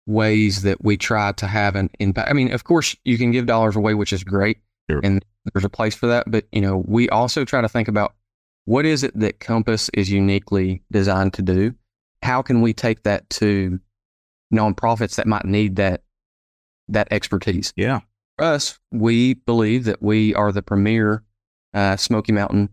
ways 0.08 0.64
that 0.64 0.84
we 0.84 0.98
try 0.98 1.34
to 1.34 1.46
have 1.46 1.76
an 1.76 1.90
impact, 2.00 2.30
I 2.30 2.34
mean, 2.34 2.52
of 2.52 2.64
course, 2.64 2.96
you 3.06 3.18
can 3.18 3.32
give 3.32 3.46
dollars 3.46 3.76
away, 3.76 3.94
which 3.94 4.12
is 4.12 4.24
great. 4.24 4.58
Sure. 4.90 5.02
And 5.04 5.24
there's 5.54 5.64
a 5.64 5.70
place 5.70 5.94
for 5.94 6.08
that. 6.08 6.32
But, 6.32 6.48
you 6.52 6.62
know, 6.62 6.84
we 6.88 7.08
also 7.10 7.46
try 7.46 7.62
to 7.62 7.70
think 7.70 7.88
about 7.88 8.16
what 8.66 8.86
is 8.86 9.04
it 9.04 9.18
that 9.20 9.40
Compass 9.40 9.90
is 9.94 10.10
uniquely 10.12 10.84
designed 10.92 11.34
to 11.34 11.42
do? 11.42 11.74
how 12.24 12.42
can 12.42 12.62
we 12.62 12.74
take 12.74 13.04
that 13.04 13.30
to 13.30 13.80
nonprofits 14.54 15.16
that 15.16 15.28
might 15.28 15.46
need 15.46 15.78
that 15.78 16.04
that 16.88 17.08
expertise? 17.12 17.74
Yeah. 17.76 18.02
For 18.38 18.46
us, 18.46 18.80
we 18.92 19.36
believe 19.36 19.86
that 19.86 20.02
we 20.02 20.34
are 20.36 20.52
the 20.52 20.62
premier 20.62 21.24
uh, 21.74 21.96
Smoky 21.96 22.32
Mountain 22.32 22.70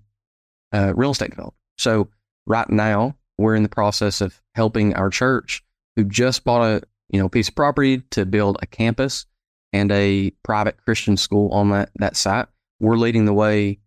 uh, 0.73 0.93
real 0.95 1.13
estate 1.13 1.31
developer. 1.31 1.57
So 1.79 2.09
right 2.47 2.69
now, 2.69 3.17
we're 3.39 3.55
in 3.55 3.63
the 3.63 3.69
process 3.69 4.21
of 4.21 4.41
helping 4.55 4.95
our 4.95 5.11
church, 5.11 5.63
who 5.97 6.05
just 6.05 6.45
bought 6.45 6.63
a 6.63 6.83
you 7.11 7.21
know 7.21 7.29
piece 7.29 7.49
of 7.49 7.55
property 7.55 8.03
to 8.11 8.27
build 8.27 8.59
a 8.61 8.67
campus 8.67 9.27
and 9.73 9.91
a 9.93 10.31
private 10.43 10.77
Christian 10.79 11.17
school 11.17 11.51
on 11.53 11.71
that 11.71 11.91
that 11.97 12.17
site. 12.17 12.49
We're 12.81 12.97
leading 12.97 13.25
the 13.25 13.35
way 13.35 13.79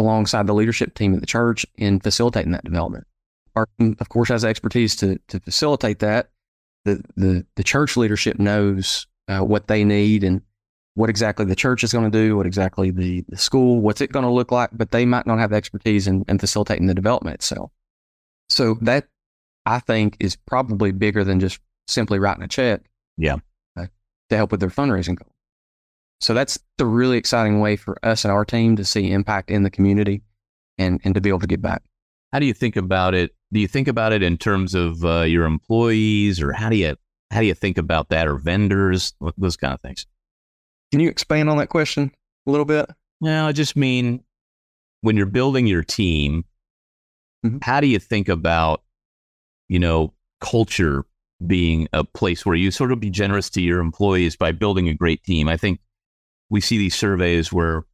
alongside 0.00 0.46
the 0.46 0.54
leadership 0.54 0.94
team 0.94 1.14
at 1.14 1.20
the 1.20 1.26
church 1.26 1.64
in 1.76 2.00
facilitating 2.00 2.52
that 2.52 2.64
development 2.64 3.06
our 3.56 3.66
of 3.98 4.08
course 4.08 4.28
has 4.28 4.44
expertise 4.44 4.96
to 4.96 5.18
to 5.28 5.40
facilitate 5.40 6.00
that. 6.00 6.30
The 6.84 7.02
the 7.16 7.46
the 7.56 7.64
church 7.64 7.96
leadership 7.96 8.38
knows 8.38 9.06
uh, 9.28 9.40
what 9.40 9.68
they 9.68 9.84
need 9.84 10.24
and 10.24 10.42
what 10.94 11.10
exactly 11.10 11.44
the 11.44 11.56
church 11.56 11.84
is 11.84 11.92
going 11.92 12.10
to 12.10 12.18
do, 12.18 12.36
what 12.36 12.46
exactly 12.46 12.90
the, 12.90 13.24
the 13.28 13.36
school, 13.36 13.80
what's 13.80 14.00
it 14.00 14.10
going 14.12 14.24
to 14.24 14.30
look 14.30 14.50
like, 14.50 14.70
but 14.72 14.90
they 14.90 15.06
might 15.06 15.26
not 15.26 15.38
have 15.38 15.50
the 15.50 15.56
expertise 15.56 16.06
in, 16.06 16.24
in 16.28 16.38
facilitating 16.38 16.86
the 16.88 16.94
development 16.94 17.34
itself. 17.34 17.70
So 18.48 18.74
that 18.82 19.06
I 19.64 19.78
think 19.78 20.16
is 20.18 20.36
probably 20.36 20.90
bigger 20.90 21.22
than 21.22 21.38
just 21.38 21.60
simply 21.86 22.18
writing 22.18 22.42
a 22.42 22.48
check. 22.48 22.82
Yeah. 23.16 23.36
Uh, 23.78 23.86
to 24.30 24.36
help 24.36 24.50
with 24.50 24.60
their 24.60 24.68
fundraising 24.68 25.16
goal. 25.16 25.32
So 26.20 26.34
that's 26.34 26.58
the 26.78 26.86
really 26.86 27.16
exciting 27.16 27.60
way 27.60 27.76
for 27.76 27.98
us 28.04 28.24
and 28.24 28.32
our 28.32 28.44
team 28.44 28.76
to 28.76 28.84
see 28.84 29.10
impact 29.10 29.50
in 29.50 29.62
the 29.62 29.70
community 29.70 30.22
and, 30.78 31.00
and 31.04 31.14
to 31.14 31.20
be 31.20 31.28
able 31.28 31.40
to 31.40 31.46
get 31.46 31.62
back. 31.62 31.82
How 32.32 32.38
do 32.38 32.46
you 32.46 32.54
think 32.54 32.76
about 32.76 33.14
it 33.14 33.34
do 33.52 33.60
you 33.60 33.68
think 33.68 33.88
about 33.88 34.12
it 34.12 34.22
in 34.22 34.36
terms 34.36 34.74
of 34.74 35.04
uh, 35.04 35.22
your 35.22 35.44
employees, 35.44 36.40
or 36.40 36.52
how 36.52 36.68
do 36.68 36.76
you 36.76 36.96
how 37.30 37.40
do 37.40 37.46
you 37.46 37.54
think 37.54 37.78
about 37.78 38.08
that, 38.10 38.26
or 38.26 38.36
vendors, 38.36 39.12
those 39.36 39.56
kind 39.56 39.74
of 39.74 39.80
things? 39.80 40.06
Can 40.90 41.00
you 41.00 41.08
expand 41.08 41.48
on 41.48 41.58
that 41.58 41.68
question 41.68 42.12
a 42.46 42.50
little 42.50 42.64
bit? 42.64 42.88
No, 43.20 43.46
I 43.46 43.52
just 43.52 43.76
mean 43.76 44.24
when 45.02 45.16
you're 45.16 45.26
building 45.26 45.66
your 45.66 45.82
team, 45.82 46.44
mm-hmm. 47.44 47.58
how 47.62 47.80
do 47.80 47.86
you 47.86 47.98
think 47.98 48.28
about, 48.28 48.82
you 49.68 49.78
know, 49.78 50.12
culture 50.40 51.04
being 51.46 51.88
a 51.92 52.04
place 52.04 52.44
where 52.44 52.56
you 52.56 52.70
sort 52.70 52.92
of 52.92 53.00
be 53.00 53.10
generous 53.10 53.48
to 53.50 53.62
your 53.62 53.80
employees 53.80 54.36
by 54.36 54.52
building 54.52 54.88
a 54.88 54.94
great 54.94 55.22
team? 55.22 55.48
I 55.48 55.56
think 55.56 55.80
we 56.50 56.60
see 56.60 56.76
these 56.78 56.94
surveys 56.94 57.52
where 57.52 57.84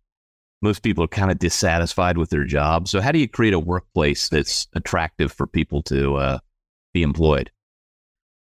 most 0.62 0.82
people 0.82 1.04
are 1.04 1.08
kind 1.08 1.30
of 1.30 1.38
dissatisfied 1.38 2.16
with 2.16 2.30
their 2.30 2.44
job. 2.44 2.88
So, 2.88 3.00
how 3.00 3.12
do 3.12 3.18
you 3.18 3.28
create 3.28 3.54
a 3.54 3.58
workplace 3.58 4.28
that's 4.28 4.66
attractive 4.74 5.30
for 5.30 5.46
people 5.46 5.82
to 5.84 6.16
uh, 6.16 6.38
be 6.92 7.02
employed? 7.02 7.50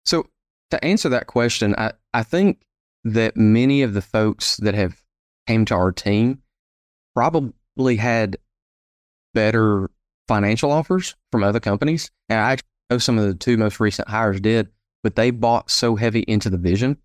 So, 0.05 0.27
to 0.71 0.83
answer 0.85 1.09
that 1.09 1.27
question, 1.27 1.75
I, 1.77 1.93
I 2.13 2.23
think 2.23 2.65
that 3.03 3.35
many 3.35 3.81
of 3.81 3.93
the 3.93 4.01
folks 4.01 4.57
that 4.57 4.75
have 4.75 5.01
came 5.47 5.65
to 5.65 5.75
our 5.75 5.91
team 5.91 6.41
probably 7.15 7.97
had 7.97 8.37
better 9.33 9.89
financial 10.27 10.71
offers 10.71 11.15
from 11.31 11.43
other 11.43 11.59
companies. 11.59 12.11
And 12.29 12.39
I 12.39 12.57
know 12.89 12.97
some 12.97 13.17
of 13.17 13.25
the 13.25 13.33
two 13.33 13.57
most 13.57 13.79
recent 13.79 14.07
hires 14.07 14.39
did, 14.39 14.69
but 15.01 15.15
they 15.15 15.31
bought 15.31 15.69
so 15.69 15.95
heavy 15.95 16.21
into 16.21 16.49
the 16.49 16.57
vision 16.57 16.97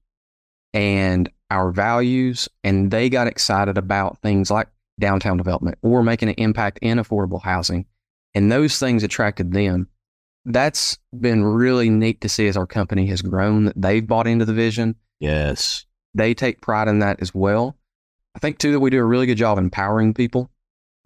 and 0.72 1.28
our 1.50 1.70
values, 1.70 2.48
and 2.62 2.90
they 2.90 3.08
got 3.08 3.26
excited 3.26 3.78
about 3.78 4.18
things 4.22 4.50
like 4.50 4.68
downtown 5.00 5.36
development 5.36 5.78
or 5.82 6.02
making 6.02 6.28
an 6.28 6.34
impact 6.36 6.78
in 6.82 6.98
affordable 6.98 7.42
housing. 7.42 7.86
And 8.34 8.52
those 8.52 8.78
things 8.78 9.02
attracted 9.02 9.52
them. 9.52 9.88
That's 10.44 10.98
been 11.18 11.44
really 11.44 11.90
neat 11.90 12.20
to 12.22 12.28
see 12.28 12.46
as 12.46 12.56
our 12.56 12.66
company 12.66 13.06
has 13.06 13.22
grown 13.22 13.64
that 13.64 13.80
they've 13.80 14.06
bought 14.06 14.26
into 14.26 14.44
the 14.44 14.52
vision. 14.52 14.96
Yes. 15.20 15.84
They 16.14 16.34
take 16.34 16.60
pride 16.60 16.88
in 16.88 17.00
that 17.00 17.20
as 17.20 17.34
well. 17.34 17.76
I 18.34 18.38
think 18.38 18.58
too 18.58 18.72
that 18.72 18.80
we 18.80 18.90
do 18.90 19.00
a 19.00 19.04
really 19.04 19.26
good 19.26 19.36
job 19.36 19.58
empowering 19.58 20.14
people 20.14 20.50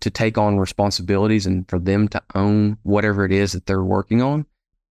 to 0.00 0.11
take 0.11 0.37
on 0.37 0.59
responsibilities 0.59 1.46
and 1.46 1.68
for 1.68 1.78
them 1.78 2.09
to 2.09 2.22
own 2.35 2.76
whatever 2.83 3.24
it 3.24 3.33
is 3.33 3.52
that 3.52 3.66
they're 3.66 3.85
working 3.85 4.20
on 4.20 4.46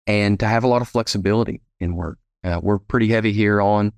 and 0.06 0.38
to 0.40 0.46
have 0.46 0.64
a 0.64 0.68
lot 0.68 0.82
of 0.82 0.88
flexibility 0.88 1.62
in 1.80 1.94
work. 1.94 2.18
Uh, 2.44 2.60
we're 2.62 2.78
pretty 2.78 3.08
heavy 3.08 3.32
here 3.32 3.60
on, 3.60 3.92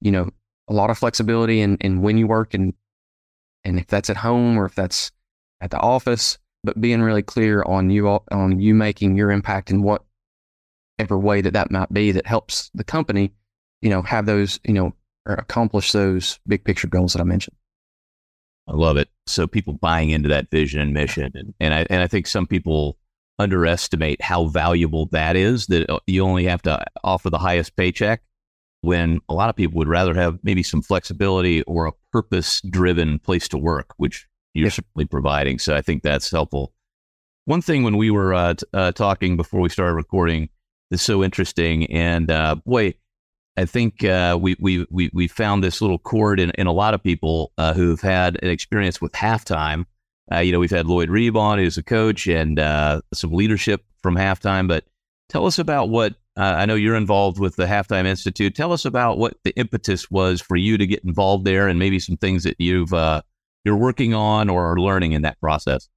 you 0.00 0.10
know, 0.10 0.30
a 0.68 0.72
lot 0.72 0.90
of 0.90 0.98
flexibility 0.98 1.60
in, 1.60 1.76
in 1.78 2.00
when 2.00 2.16
you 2.16 2.26
work 2.26 2.54
and 2.54 2.74
and 3.64 3.78
if 3.78 3.86
that's 3.86 4.10
at 4.10 4.16
home 4.16 4.58
or 4.58 4.66
if 4.66 4.74
that's 4.74 5.10
at 5.60 5.70
the 5.70 5.78
office, 5.78 6.38
but 6.62 6.80
being 6.80 7.02
really 7.02 7.22
clear 7.22 7.62
on 7.62 7.90
you 7.90 8.08
on 8.08 8.60
you 8.60 8.74
making 8.74 9.16
your 9.16 9.30
impact 9.30 9.70
in 9.70 9.82
whatever 9.82 11.18
way 11.18 11.40
that 11.40 11.52
that 11.52 11.70
might 11.70 11.92
be 11.92 12.12
that 12.12 12.26
helps 12.26 12.70
the 12.74 12.84
company, 12.84 13.32
you 13.80 13.90
know, 13.90 14.02
have 14.02 14.26
those, 14.26 14.60
you 14.64 14.74
know, 14.74 14.92
or 15.26 15.34
accomplish 15.34 15.92
those 15.92 16.38
big 16.46 16.64
picture 16.64 16.88
goals 16.88 17.14
that 17.14 17.20
I 17.20 17.24
mentioned. 17.24 17.56
I 18.68 18.72
love 18.72 18.96
it. 18.96 19.08
So 19.26 19.46
people 19.46 19.74
buying 19.74 20.10
into 20.10 20.28
that 20.30 20.50
vision 20.50 20.80
and 20.80 20.92
mission, 20.92 21.30
and 21.34 21.54
and 21.60 21.74
I 21.74 21.86
and 21.90 22.02
I 22.02 22.06
think 22.06 22.26
some 22.26 22.46
people 22.46 22.98
underestimate 23.38 24.22
how 24.22 24.46
valuable 24.46 25.06
that 25.06 25.36
is. 25.36 25.66
That 25.66 25.90
uh, 25.90 26.00
you 26.06 26.22
only 26.24 26.44
have 26.44 26.62
to 26.62 26.84
offer 27.02 27.30
the 27.30 27.38
highest 27.38 27.76
paycheck 27.76 28.22
when 28.84 29.20
a 29.28 29.34
lot 29.34 29.48
of 29.48 29.56
people 29.56 29.78
would 29.78 29.88
rather 29.88 30.14
have 30.14 30.38
maybe 30.42 30.62
some 30.62 30.82
flexibility 30.82 31.62
or 31.62 31.86
a 31.86 31.92
purpose 32.12 32.60
driven 32.60 33.18
place 33.18 33.48
to 33.48 33.58
work, 33.58 33.94
which 33.96 34.26
you're 34.54 34.70
certainly 34.70 35.06
providing. 35.06 35.58
So 35.58 35.74
I 35.74 35.82
think 35.82 36.02
that's 36.02 36.30
helpful. 36.30 36.72
One 37.46 37.60
thing 37.60 37.82
when 37.82 37.96
we 37.96 38.10
were 38.10 38.32
uh, 38.32 38.54
t- 38.54 38.66
uh, 38.72 38.92
talking 38.92 39.36
before 39.36 39.60
we 39.60 39.68
started 39.68 39.94
recording 39.94 40.48
is 40.90 41.02
so 41.02 41.22
interesting, 41.22 41.86
and 41.92 42.30
uh, 42.30 42.54
boy, 42.64 42.94
I 43.56 43.66
think 43.66 44.02
uh, 44.02 44.38
we, 44.40 44.56
we 44.58 44.86
we 44.90 45.10
we 45.12 45.28
found 45.28 45.62
this 45.62 45.80
little 45.80 45.98
chord 45.98 46.40
in, 46.40 46.50
in 46.52 46.66
a 46.66 46.72
lot 46.72 46.94
of 46.94 47.02
people 47.02 47.52
uh, 47.58 47.74
who've 47.74 48.00
had 48.00 48.38
an 48.42 48.48
experience 48.48 49.00
with 49.00 49.12
halftime. 49.12 49.84
Uh, 50.32 50.38
you 50.38 50.52
know, 50.52 50.58
we've 50.58 50.70
had 50.70 50.86
Lloyd 50.86 51.10
Reeb 51.10 51.36
on, 51.36 51.58
who's 51.58 51.76
a 51.76 51.82
coach, 51.82 52.26
and 52.26 52.58
some 53.12 53.32
leadership 53.32 53.84
from 54.02 54.16
halftime. 54.16 54.66
But 54.66 54.84
tell 55.28 55.46
us 55.46 55.58
about 55.58 55.90
what 55.90 56.14
uh, 56.36 56.54
I 56.58 56.66
know 56.66 56.74
you're 56.74 56.96
involved 56.96 57.38
with 57.38 57.56
the 57.56 57.66
Halftime 57.66 58.06
Institute. 58.06 58.56
Tell 58.56 58.72
us 58.72 58.84
about 58.84 59.18
what 59.18 59.36
the 59.44 59.54
impetus 59.56 60.10
was 60.10 60.40
for 60.40 60.56
you 60.56 60.76
to 60.76 60.86
get 60.86 61.04
involved 61.04 61.44
there, 61.44 61.68
and 61.68 61.78
maybe 61.78 62.00
some 62.00 62.16
things 62.16 62.42
that 62.42 62.56
you've 62.58 62.92
uh, 62.92 63.22
you're 63.64 63.76
working 63.76 64.14
on 64.14 64.50
or 64.50 64.72
are 64.72 64.76
learning 64.76 65.12
in 65.12 65.22
that 65.22 65.40
process. 65.40 65.88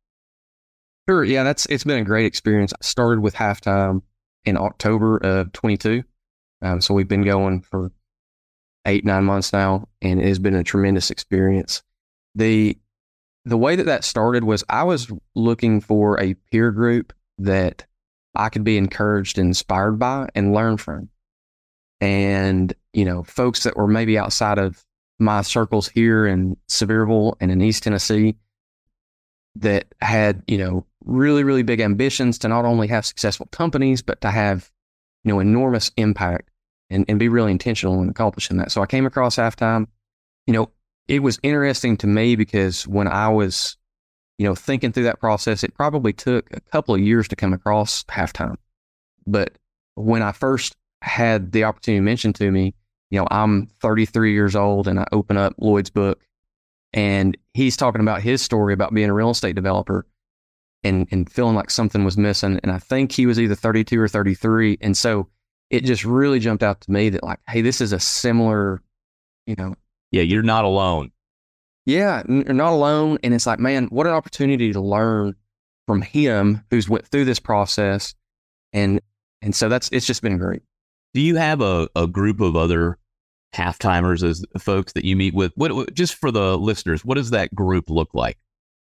Sure. 1.09 1.23
Yeah, 1.23 1.43
that's 1.43 1.65
it's 1.67 1.83
been 1.83 1.99
a 1.99 2.05
great 2.05 2.25
experience. 2.25 2.71
I 2.73 2.77
started 2.81 3.21
with 3.21 3.33
Halftime 3.33 4.03
in 4.45 4.57
October 4.57 5.17
of 5.17 5.51
22, 5.53 6.03
um, 6.61 6.81
so 6.81 6.93
we've 6.93 7.07
been 7.07 7.23
going 7.23 7.61
for 7.61 7.91
eight 8.85 9.05
nine 9.05 9.23
months 9.23 9.51
now, 9.51 9.87
and 10.03 10.21
it 10.21 10.27
has 10.27 10.37
been 10.37 10.55
a 10.55 10.63
tremendous 10.63 11.09
experience. 11.09 11.81
the 12.35 12.77
The 13.45 13.57
way 13.57 13.75
that 13.75 13.87
that 13.87 14.03
started 14.03 14.43
was 14.43 14.63
I 14.69 14.83
was 14.83 15.11
looking 15.33 15.81
for 15.81 16.21
a 16.21 16.35
peer 16.51 16.71
group 16.71 17.11
that 17.39 17.86
I 18.39 18.49
could 18.49 18.63
be 18.63 18.77
encouraged 18.77 19.37
and 19.37 19.47
inspired 19.47 19.99
by 19.99 20.29
and 20.35 20.53
learn 20.53 20.77
from. 20.77 21.09
And, 21.99 22.73
you 22.93 23.05
know, 23.05 23.23
folks 23.23 23.63
that 23.63 23.75
were 23.75 23.87
maybe 23.87 24.17
outside 24.17 24.59
of 24.59 24.83
my 25.19 25.41
circles 25.41 25.87
here 25.87 26.27
in 26.27 26.57
Sevierville 26.69 27.35
and 27.39 27.51
in 27.51 27.61
East 27.61 27.83
Tennessee 27.83 28.35
that 29.55 29.85
had, 30.01 30.43
you 30.47 30.57
know, 30.57 30.85
really, 31.05 31.43
really 31.43 31.63
big 31.63 31.79
ambitions 31.79 32.37
to 32.39 32.47
not 32.47 32.65
only 32.65 32.87
have 32.87 33.05
successful 33.05 33.47
companies, 33.51 34.01
but 34.01 34.21
to 34.21 34.29
have, 34.29 34.69
you 35.23 35.33
know, 35.33 35.39
enormous 35.39 35.91
impact 35.97 36.49
and, 36.89 37.05
and 37.07 37.17
be 37.17 37.29
really 37.29 37.51
intentional 37.51 38.01
in 38.01 38.09
accomplishing 38.09 38.57
that. 38.57 38.71
So 38.71 38.81
I 38.81 38.85
came 38.85 39.05
across 39.05 39.37
halftime. 39.37 39.87
You 40.45 40.53
know, 40.53 40.69
it 41.07 41.23
was 41.23 41.39
interesting 41.41 41.97
to 41.97 42.07
me 42.07 42.35
because 42.35 42.87
when 42.87 43.07
I 43.07 43.29
was 43.29 43.77
you 44.37 44.45
know, 44.45 44.55
thinking 44.55 44.91
through 44.91 45.03
that 45.03 45.19
process, 45.19 45.63
it 45.63 45.73
probably 45.73 46.13
took 46.13 46.47
a 46.55 46.59
couple 46.59 46.93
of 46.93 47.01
years 47.01 47.27
to 47.27 47.35
come 47.35 47.53
across 47.53 48.03
halftime. 48.05 48.57
But 49.25 49.57
when 49.95 50.21
I 50.21 50.31
first 50.31 50.75
had 51.01 51.51
the 51.51 51.63
opportunity 51.63 52.01
mentioned 52.01 52.35
to 52.35 52.51
me, 52.51 52.75
you 53.09 53.19
know, 53.19 53.27
I'm 53.31 53.67
33 53.81 54.33
years 54.33 54.55
old 54.55 54.87
and 54.87 54.99
I 54.99 55.05
open 55.11 55.37
up 55.37 55.53
Lloyd's 55.57 55.89
book 55.89 56.21
and 56.93 57.37
he's 57.53 57.77
talking 57.77 58.01
about 58.01 58.21
his 58.21 58.41
story 58.41 58.73
about 58.73 58.93
being 58.93 59.09
a 59.09 59.13
real 59.13 59.29
estate 59.29 59.55
developer 59.55 60.05
and, 60.83 61.07
and 61.11 61.29
feeling 61.31 61.55
like 61.55 61.69
something 61.69 62.03
was 62.03 62.17
missing. 62.17 62.59
And 62.63 62.71
I 62.71 62.79
think 62.79 63.11
he 63.11 63.25
was 63.25 63.39
either 63.39 63.55
32 63.55 63.99
or 63.99 64.07
33. 64.07 64.77
And 64.81 64.95
so 64.95 65.27
it 65.69 65.83
just 65.83 66.05
really 66.05 66.39
jumped 66.39 66.63
out 66.63 66.81
to 66.81 66.91
me 66.91 67.09
that 67.09 67.23
like, 67.23 67.39
hey, 67.47 67.61
this 67.61 67.81
is 67.81 67.91
a 67.91 67.99
similar, 67.99 68.81
you 69.45 69.55
know. 69.57 69.75
Yeah, 70.11 70.21
you're 70.21 70.43
not 70.43 70.63
alone. 70.63 71.11
Yeah, 71.87 72.21
you're 72.27 72.53
not 72.53 72.73
alone. 72.73 73.17
And 73.23 73.33
it's 73.33 73.47
like, 73.47 73.59
man, 73.59 73.85
what 73.85 74.07
an 74.07 74.13
opportunity 74.13 74.73
to 74.73 74.81
learn 74.81 75.35
from 75.87 76.01
him 76.01 76.61
who's 76.69 76.89
went 76.89 77.07
through 77.07 77.23
this 77.23 77.39
process. 77.39 78.13
And 78.73 78.99
and 79.41 79.55
so 79.55 79.69
that's 79.69 79.87
it's 79.93 80.05
just 80.05 80.21
been 80.21 80.37
great. 80.37 80.61
Do 81.13 81.21
you 81.21 81.37
have 81.37 81.61
a, 81.61 81.87
a 81.95 82.05
group 82.05 82.41
of 82.41 82.57
other 82.57 82.97
half 83.53 83.79
timers 83.79 84.21
as 84.21 84.43
folks 84.59 84.91
that 84.93 85.05
you 85.05 85.15
meet 85.15 85.33
with? 85.33 85.53
What, 85.55 85.93
just 85.93 86.15
for 86.15 86.29
the 86.29 86.57
listeners, 86.57 87.05
what 87.05 87.15
does 87.15 87.29
that 87.29 87.55
group 87.55 87.89
look 87.89 88.09
like? 88.13 88.37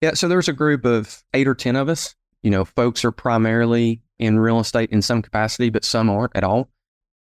Yeah, 0.01 0.15
so 0.15 0.27
there's 0.27 0.49
a 0.49 0.55
group 0.55 0.87
of 0.87 1.23
eight 1.35 1.47
or 1.47 1.55
ten 1.55 1.77
of 1.77 1.91
us. 1.91 2.15
You 2.43 2.51
know, 2.51 2.65
folks 2.65 3.05
are 3.05 3.13
primarily 3.13 4.01
in 4.19 4.39
real 4.39 4.61
estate 4.61 4.89
in 4.91 5.03
some 5.03 5.21
capacity, 5.21 5.69
but 5.69 5.85
some 5.85 6.09
aren't 6.09 6.35
at 6.35 6.43
all. 6.43 6.71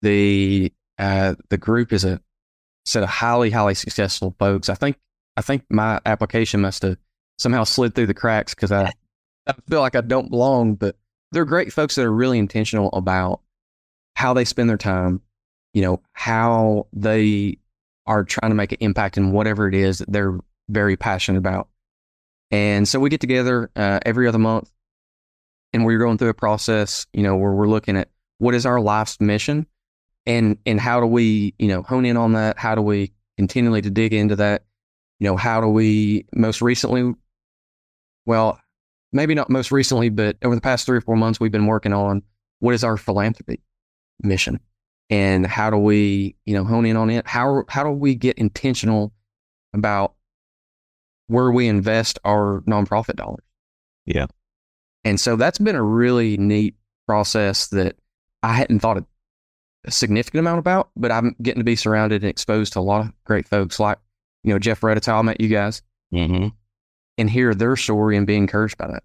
The 0.02 0.72
uh, 0.98 1.36
the 1.48 1.58
group 1.58 1.92
is 1.92 2.04
a 2.04 2.20
set 2.84 3.04
of 3.04 3.08
highly, 3.08 3.50
highly 3.50 3.74
successful 3.74 4.34
folks. 4.40 4.68
I 4.68 4.74
think 4.74 4.96
I 5.36 5.42
think 5.42 5.64
my 5.70 6.00
application 6.06 6.60
must 6.60 6.82
have 6.82 6.96
somehow 7.38 7.64
slid 7.64 7.94
through 7.94 8.06
the 8.06 8.14
cracks 8.14 8.54
because 8.54 8.72
I, 8.72 8.92
I 9.46 9.54
feel 9.68 9.80
like 9.80 9.96
I 9.96 10.00
don't 10.00 10.30
belong. 10.30 10.74
But 10.74 10.96
they're 11.32 11.44
great 11.44 11.72
folks 11.72 11.96
that 11.96 12.04
are 12.04 12.12
really 12.12 12.38
intentional 12.38 12.90
about 12.92 13.40
how 14.16 14.32
they 14.34 14.44
spend 14.44 14.70
their 14.70 14.76
time, 14.76 15.20
you 15.72 15.82
know, 15.82 16.00
how 16.12 16.86
they 16.92 17.58
are 18.06 18.24
trying 18.24 18.50
to 18.50 18.54
make 18.54 18.72
an 18.72 18.78
impact 18.80 19.16
in 19.16 19.32
whatever 19.32 19.66
it 19.66 19.74
is 19.74 19.98
that 19.98 20.12
they're 20.12 20.38
very 20.68 20.96
passionate 20.96 21.38
about. 21.38 21.68
And 22.50 22.86
so 22.86 23.00
we 23.00 23.10
get 23.10 23.20
together 23.20 23.70
uh, 23.74 24.00
every 24.04 24.28
other 24.28 24.38
month 24.38 24.70
and 25.72 25.84
we're 25.84 25.98
going 25.98 26.18
through 26.18 26.28
a 26.28 26.34
process, 26.34 27.06
you 27.12 27.22
know, 27.22 27.36
where 27.36 27.52
we're 27.52 27.66
looking 27.66 27.96
at 27.96 28.08
what 28.38 28.54
is 28.54 28.66
our 28.66 28.80
life's 28.80 29.20
mission 29.20 29.66
and 30.26 30.58
and 30.64 30.80
how 30.80 31.00
do 31.00 31.06
we, 31.06 31.54
you 31.58 31.68
know, 31.68 31.82
hone 31.82 32.04
in 32.04 32.16
on 32.16 32.32
that? 32.34 32.58
How 32.58 32.74
do 32.74 32.82
we 32.82 33.12
continually 33.36 33.82
to 33.82 33.90
dig 33.90 34.12
into 34.12 34.36
that? 34.36 34.64
You 35.18 35.28
know, 35.28 35.36
how 35.36 35.60
do 35.60 35.68
we 35.68 36.26
most 36.34 36.60
recently, 36.60 37.14
well, 38.26 38.60
maybe 39.12 39.34
not 39.34 39.50
most 39.50 39.70
recently, 39.70 40.08
but 40.08 40.36
over 40.42 40.54
the 40.54 40.60
past 40.60 40.86
three 40.86 40.98
or 40.98 41.00
four 41.00 41.16
months, 41.16 41.38
we've 41.38 41.52
been 41.52 41.66
working 41.66 41.92
on 41.92 42.22
what 42.58 42.74
is 42.74 42.84
our 42.84 42.96
philanthropy 42.96 43.60
mission 44.22 44.60
and 45.10 45.46
how 45.46 45.70
do 45.70 45.76
we, 45.76 46.34
you 46.44 46.54
know, 46.54 46.64
hone 46.64 46.86
in 46.86 46.96
on 46.96 47.10
it? 47.10 47.26
How, 47.26 47.64
how 47.68 47.84
do 47.84 47.90
we 47.90 48.14
get 48.14 48.38
intentional 48.38 49.12
about 49.72 50.14
where 51.26 51.50
we 51.50 51.68
invest 51.68 52.18
our 52.24 52.62
nonprofit 52.62 53.16
dollars? 53.16 53.44
Yeah. 54.06 54.26
And 55.04 55.20
so 55.20 55.36
that's 55.36 55.58
been 55.58 55.76
a 55.76 55.82
really 55.82 56.36
neat 56.36 56.74
process 57.06 57.68
that 57.68 57.96
I 58.42 58.54
hadn't 58.54 58.80
thought 58.80 59.04
a 59.84 59.90
significant 59.90 60.40
amount 60.40 60.58
about, 60.58 60.90
but 60.96 61.12
I'm 61.12 61.36
getting 61.42 61.60
to 61.60 61.64
be 61.64 61.76
surrounded 61.76 62.22
and 62.22 62.30
exposed 62.30 62.72
to 62.72 62.78
a 62.78 62.80
lot 62.80 63.02
of 63.02 63.12
great 63.24 63.46
folks 63.46 63.78
like 63.78 63.98
you 64.44 64.52
know, 64.52 64.58
Jeff 64.58 64.82
Reditau, 64.82 65.18
I 65.18 65.22
met 65.22 65.40
you 65.40 65.48
guys, 65.48 65.82
mm-hmm. 66.12 66.48
and 67.18 67.30
hear 67.30 67.54
their 67.54 67.76
story 67.76 68.16
and 68.16 68.26
be 68.26 68.36
encouraged 68.36 68.76
by 68.76 68.86
that. 68.88 69.02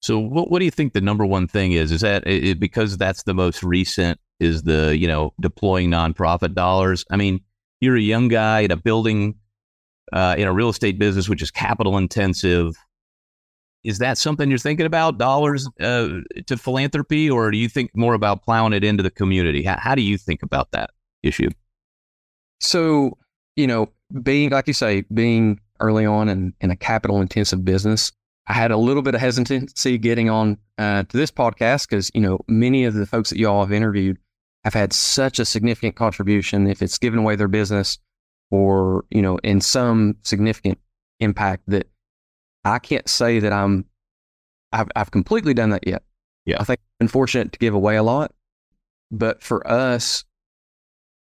So, 0.00 0.18
what 0.18 0.50
what 0.50 0.60
do 0.60 0.64
you 0.64 0.70
think 0.70 0.92
the 0.92 1.00
number 1.00 1.26
one 1.26 1.48
thing 1.48 1.72
is? 1.72 1.90
Is 1.90 2.02
that 2.02 2.26
it, 2.26 2.60
because 2.60 2.96
that's 2.96 3.24
the 3.24 3.34
most 3.34 3.62
recent? 3.62 4.20
Is 4.38 4.62
the 4.62 4.96
you 4.96 5.08
know 5.08 5.32
deploying 5.40 5.90
nonprofit 5.90 6.54
dollars? 6.54 7.04
I 7.10 7.16
mean, 7.16 7.40
you're 7.80 7.96
a 7.96 8.00
young 8.00 8.28
guy 8.28 8.60
in 8.60 8.70
a 8.70 8.76
building, 8.76 9.36
uh, 10.12 10.36
in 10.38 10.46
a 10.46 10.52
real 10.52 10.68
estate 10.68 10.98
business 10.98 11.28
which 11.28 11.42
is 11.42 11.50
capital 11.50 11.98
intensive. 11.98 12.74
Is 13.82 13.98
that 13.98 14.16
something 14.16 14.48
you're 14.48 14.58
thinking 14.58 14.86
about 14.86 15.18
dollars 15.18 15.68
uh, 15.80 16.08
to 16.46 16.56
philanthropy, 16.56 17.28
or 17.28 17.50
do 17.50 17.58
you 17.58 17.68
think 17.68 17.90
more 17.94 18.14
about 18.14 18.42
plowing 18.42 18.72
it 18.72 18.82
into 18.82 19.02
the 19.02 19.10
community? 19.10 19.62
How, 19.62 19.78
how 19.78 19.94
do 19.94 20.00
you 20.00 20.16
think 20.16 20.42
about 20.42 20.70
that 20.72 20.90
issue? 21.22 21.50
So 22.60 23.18
you 23.56 23.66
know, 23.66 23.90
being 24.22 24.50
like 24.50 24.66
you 24.66 24.72
say, 24.72 25.02
being 25.12 25.60
early 25.80 26.06
on 26.06 26.28
in, 26.28 26.54
in 26.60 26.70
a 26.70 26.76
capital 26.76 27.20
intensive 27.20 27.64
business, 27.64 28.12
I 28.46 28.52
had 28.52 28.70
a 28.70 28.76
little 28.76 29.02
bit 29.02 29.14
of 29.14 29.20
hesitancy 29.20 29.98
getting 29.98 30.28
on 30.28 30.58
uh, 30.78 31.04
to 31.04 31.16
this 31.16 31.30
podcast 31.30 31.88
because 31.88 32.10
you 32.14 32.20
know 32.20 32.40
many 32.48 32.84
of 32.84 32.94
the 32.94 33.06
folks 33.06 33.30
that 33.30 33.38
y'all 33.38 33.62
have 33.64 33.72
interviewed 33.72 34.18
have 34.64 34.74
had 34.74 34.92
such 34.92 35.38
a 35.38 35.44
significant 35.44 35.96
contribution. 35.96 36.66
If 36.66 36.82
it's 36.82 36.98
given 36.98 37.18
away 37.18 37.36
their 37.36 37.48
business 37.48 37.98
or 38.50 39.04
you 39.10 39.22
know 39.22 39.38
in 39.38 39.60
some 39.60 40.16
significant 40.22 40.78
impact, 41.20 41.64
that 41.68 41.88
I 42.64 42.78
can't 42.78 43.08
say 43.08 43.38
that 43.40 43.52
I'm 43.52 43.86
I've, 44.72 44.88
I've 44.96 45.10
completely 45.10 45.54
done 45.54 45.70
that 45.70 45.86
yet. 45.86 46.02
Yeah, 46.44 46.56
I 46.60 46.64
think 46.64 46.80
I've 46.80 46.98
been 46.98 47.08
fortunate 47.08 47.52
to 47.52 47.58
give 47.58 47.74
away 47.74 47.96
a 47.96 48.02
lot, 48.02 48.32
but 49.10 49.42
for 49.42 49.66
us, 49.66 50.24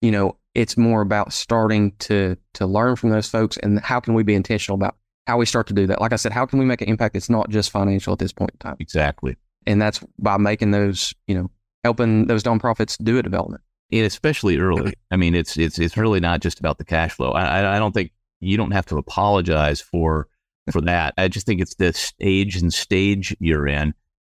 you 0.01 0.11
know, 0.11 0.37
it's 0.55 0.77
more 0.77 1.01
about 1.01 1.33
starting 1.33 1.93
to 1.99 2.37
to 2.53 2.65
learn 2.65 2.95
from 2.95 3.09
those 3.09 3.29
folks 3.29 3.57
and 3.57 3.79
how 3.79 3.99
can 3.99 4.13
we 4.13 4.23
be 4.23 4.33
intentional 4.33 4.75
about 4.75 4.95
how 5.27 5.37
we 5.37 5.45
start 5.45 5.67
to 5.67 5.73
do 5.73 5.85
that. 5.87 6.01
Like 6.01 6.13
I 6.13 6.15
said, 6.15 6.31
how 6.31 6.45
can 6.45 6.59
we 6.59 6.65
make 6.65 6.81
an 6.81 6.89
impact 6.89 7.13
that's 7.13 7.29
not 7.29 7.49
just 7.49 7.69
financial 7.69 8.13
at 8.13 8.19
this 8.19 8.33
point 8.33 8.51
in 8.51 8.57
time? 8.57 8.77
Exactly. 8.79 9.37
And 9.67 9.81
that's 9.81 10.03
by 10.17 10.37
making 10.37 10.71
those, 10.71 11.13
you 11.27 11.35
know, 11.35 11.51
helping 11.83 12.25
those 12.25 12.43
nonprofits 12.43 12.97
do 13.03 13.17
a 13.19 13.23
development. 13.23 13.61
And 13.91 14.05
especially 14.05 14.57
early. 14.57 14.93
I 15.11 15.17
mean, 15.17 15.35
it's 15.35 15.57
it's 15.57 15.79
it's 15.79 15.97
really 15.97 16.19
not 16.19 16.41
just 16.41 16.59
about 16.59 16.77
the 16.77 16.85
cash 16.85 17.13
flow. 17.13 17.31
I 17.31 17.75
I 17.75 17.79
don't 17.79 17.91
think 17.91 18.11
you 18.39 18.57
don't 18.57 18.71
have 18.71 18.85
to 18.87 18.97
apologize 18.97 19.81
for 19.81 20.27
for 20.71 20.81
that. 20.81 21.13
I 21.17 21.27
just 21.27 21.45
think 21.45 21.61
it's 21.61 21.75
the 21.75 21.93
stage 21.93 22.55
and 22.55 22.73
stage 22.73 23.35
you're 23.39 23.67
in. 23.67 23.93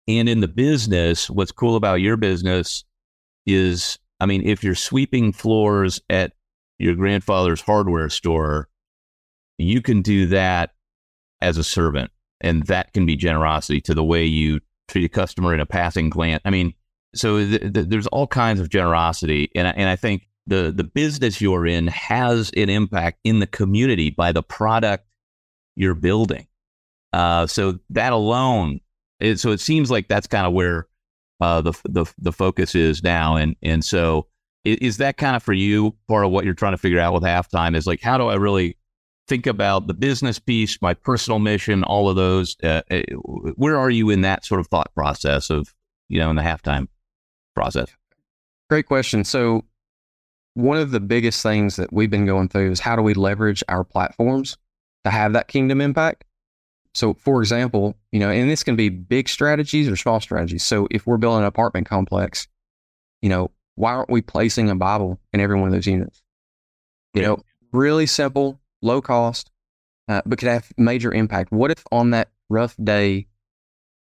And 0.08 0.28
in 0.28 0.40
the 0.40 0.48
business, 0.48 1.28
what's 1.28 1.52
cool 1.52 1.76
about 1.76 2.00
your 2.00 2.16
business 2.16 2.84
is 3.46 3.98
I 4.20 4.26
mean, 4.26 4.42
if 4.46 4.62
you're 4.62 4.74
sweeping 4.74 5.32
floors 5.32 6.00
at 6.10 6.32
your 6.78 6.94
grandfather's 6.94 7.60
hardware 7.60 8.08
store, 8.08 8.68
you 9.58 9.80
can 9.82 10.02
do 10.02 10.26
that 10.26 10.70
as 11.40 11.58
a 11.58 11.64
servant. 11.64 12.10
and 12.40 12.62
that 12.66 12.92
can 12.92 13.06
be 13.06 13.16
generosity 13.16 13.80
to 13.82 13.94
the 13.94 14.04
way 14.04 14.24
you 14.24 14.60
treat 14.88 15.04
a 15.04 15.08
customer 15.08 15.54
in 15.54 15.60
a 15.60 15.66
passing 15.66 16.10
glance. 16.10 16.42
I 16.44 16.50
mean, 16.50 16.74
so 17.14 17.38
th- 17.38 17.72
th- 17.72 17.86
there's 17.88 18.06
all 18.08 18.26
kinds 18.26 18.60
of 18.60 18.70
generosity, 18.70 19.50
and 19.54 19.68
I, 19.68 19.70
and 19.72 19.88
I 19.88 19.96
think 19.96 20.28
the 20.46 20.72
the 20.74 20.84
business 20.84 21.40
you're 21.40 21.66
in 21.66 21.86
has 21.88 22.50
an 22.56 22.70
impact 22.70 23.20
in 23.24 23.40
the 23.40 23.46
community 23.46 24.10
by 24.10 24.32
the 24.32 24.42
product 24.42 25.06
you're 25.76 25.94
building. 25.94 26.46
Uh, 27.12 27.46
so 27.46 27.78
that 27.90 28.12
alone, 28.12 28.80
it, 29.18 29.38
so 29.38 29.50
it 29.50 29.60
seems 29.60 29.90
like 29.90 30.08
that's 30.08 30.26
kind 30.26 30.46
of 30.46 30.52
where 30.52 30.86
uh, 31.40 31.60
the 31.60 31.72
the 31.88 32.06
the 32.18 32.32
focus 32.32 32.74
is 32.74 33.02
now, 33.02 33.36
and 33.36 33.56
and 33.62 33.84
so 33.84 34.26
is, 34.64 34.98
that 34.98 35.16
kind 35.16 35.36
of 35.36 35.42
for 35.42 35.54
you 35.54 35.96
part 36.06 36.24
of 36.24 36.30
what 36.30 36.44
you're 36.44 36.54
trying 36.54 36.72
to 36.72 36.78
figure 36.78 37.00
out 37.00 37.14
with 37.14 37.22
halftime 37.22 37.74
is 37.74 37.86
like 37.86 38.02
how 38.02 38.18
do 38.18 38.28
I 38.28 38.34
really 38.34 38.76
think 39.30 39.46
about 39.46 39.86
the 39.86 39.94
business 39.94 40.40
piece, 40.40 40.76
my 40.82 40.92
personal 40.92 41.38
mission, 41.38 41.84
all 41.84 42.10
of 42.10 42.16
those. 42.16 42.56
Uh, 42.62 42.82
uh, 42.90 43.02
where 43.54 43.78
are 43.78 43.88
you 43.88 44.10
in 44.10 44.22
that 44.22 44.44
sort 44.44 44.60
of 44.60 44.66
thought 44.66 44.92
process 44.92 45.50
of, 45.50 45.72
you 46.08 46.18
know, 46.18 46.30
in 46.30 46.36
the 46.36 46.42
halftime 46.42 46.88
process? 47.54 47.88
Great 48.68 48.86
question. 48.86 49.22
So, 49.24 49.64
one 50.54 50.78
of 50.78 50.90
the 50.90 50.98
biggest 50.98 51.44
things 51.44 51.76
that 51.76 51.92
we've 51.92 52.10
been 52.10 52.26
going 52.26 52.48
through 52.48 52.72
is 52.72 52.80
how 52.80 52.96
do 52.96 53.02
we 53.02 53.14
leverage 53.14 53.62
our 53.68 53.84
platforms 53.84 54.58
to 55.04 55.10
have 55.10 55.32
that 55.34 55.46
kingdom 55.46 55.80
impact? 55.80 56.24
So, 56.94 57.14
for 57.14 57.40
example, 57.40 57.96
you 58.10 58.18
know, 58.18 58.30
and 58.30 58.50
this 58.50 58.64
can 58.64 58.76
be 58.76 58.88
big 58.88 59.28
strategies 59.28 59.88
or 59.88 59.96
small 59.96 60.20
strategies. 60.20 60.64
So, 60.64 60.88
if 60.90 61.06
we're 61.06 61.18
building 61.18 61.40
an 61.40 61.46
apartment 61.46 61.88
complex, 61.88 62.48
you 63.22 63.28
know, 63.28 63.50
why 63.76 63.92
aren't 63.92 64.10
we 64.10 64.22
placing 64.22 64.68
a 64.70 64.74
Bible 64.74 65.20
in 65.32 65.40
every 65.40 65.58
one 65.58 65.68
of 65.68 65.74
those 65.74 65.86
units? 65.86 66.22
You 67.14 67.22
know, 67.22 67.42
really 67.72 68.06
simple, 68.06 68.60
low 68.82 69.00
cost, 69.00 69.50
uh, 70.08 70.22
but 70.26 70.38
could 70.38 70.48
have 70.48 70.72
major 70.76 71.12
impact. 71.12 71.52
What 71.52 71.70
if 71.70 71.84
on 71.90 72.10
that 72.10 72.28
rough 72.48 72.76
day, 72.82 73.26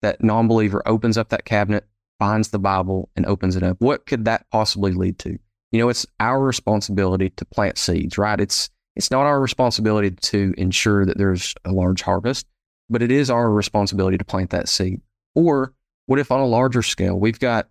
that 0.02 0.24
non 0.24 0.48
believer 0.48 0.82
opens 0.86 1.18
up 1.18 1.30
that 1.30 1.46
cabinet, 1.46 1.88
finds 2.20 2.50
the 2.50 2.60
Bible, 2.60 3.10
and 3.16 3.26
opens 3.26 3.56
it 3.56 3.64
up? 3.64 3.78
What 3.80 4.06
could 4.06 4.26
that 4.26 4.46
possibly 4.52 4.92
lead 4.92 5.20
to? 5.20 5.38
You 5.72 5.80
know, 5.80 5.90
it's 5.90 6.06
our 6.20 6.40
responsibility 6.40 7.32
to 7.32 7.46
plant 7.46 7.78
seeds, 7.78 8.18
right? 8.18 8.40
It's 8.40 8.70
it's 8.96 9.10
not 9.10 9.26
our 9.26 9.42
responsibility 9.42 10.12
to 10.12 10.54
ensure 10.58 11.06
that 11.06 11.18
there's 11.18 11.56
a 11.66 11.72
large 11.72 12.04
harvest, 12.04 12.46
but 12.94 13.02
it 13.02 13.12
is 13.12 13.30
our 13.30 13.52
responsibility 13.52 14.18
to 14.18 14.24
plant 14.24 14.52
that 14.52 14.70
seed. 14.70 15.02
Or 15.36 15.74
what 16.06 16.20
if 16.20 16.32
on 16.32 16.40
a 16.40 16.46
larger 16.46 16.82
scale, 16.82 17.20
we've 17.20 17.40
got, 17.40 17.68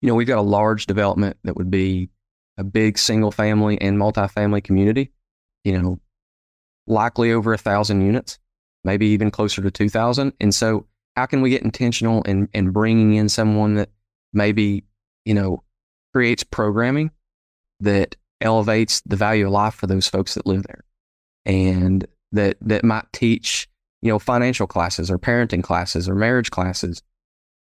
you 0.00 0.08
know, 0.08 0.14
we've 0.14 0.26
got 0.26 0.38
a 0.38 0.42
large 0.42 0.86
development 0.86 1.36
that 1.44 1.56
would 1.56 1.70
be 1.70 2.10
a 2.58 2.64
big 2.64 2.98
single 2.98 3.30
family 3.30 3.80
and 3.80 3.96
multifamily 3.96 4.64
community 4.64 5.12
you 5.64 5.80
know, 5.80 6.00
likely 6.86 7.32
over 7.32 7.52
a 7.52 7.58
thousand 7.58 8.04
units, 8.04 8.38
maybe 8.84 9.06
even 9.06 9.30
closer 9.30 9.62
to 9.62 9.70
2,000. 9.70 10.32
And 10.40 10.54
so, 10.54 10.86
how 11.16 11.26
can 11.26 11.42
we 11.42 11.50
get 11.50 11.62
intentional 11.62 12.22
in, 12.22 12.48
in 12.54 12.70
bringing 12.70 13.14
in 13.14 13.28
someone 13.28 13.74
that 13.74 13.90
maybe, 14.32 14.84
you 15.24 15.34
know, 15.34 15.62
creates 16.14 16.42
programming 16.42 17.10
that 17.80 18.16
elevates 18.40 19.02
the 19.02 19.16
value 19.16 19.46
of 19.46 19.52
life 19.52 19.74
for 19.74 19.86
those 19.86 20.08
folks 20.08 20.34
that 20.34 20.46
live 20.46 20.62
there 20.62 20.84
and 21.44 22.06
that, 22.32 22.56
that 22.62 22.82
might 22.82 23.04
teach, 23.12 23.68
you 24.02 24.08
know, 24.08 24.18
financial 24.18 24.66
classes 24.66 25.10
or 25.10 25.18
parenting 25.18 25.62
classes 25.62 26.08
or 26.08 26.14
marriage 26.14 26.50
classes. 26.50 27.02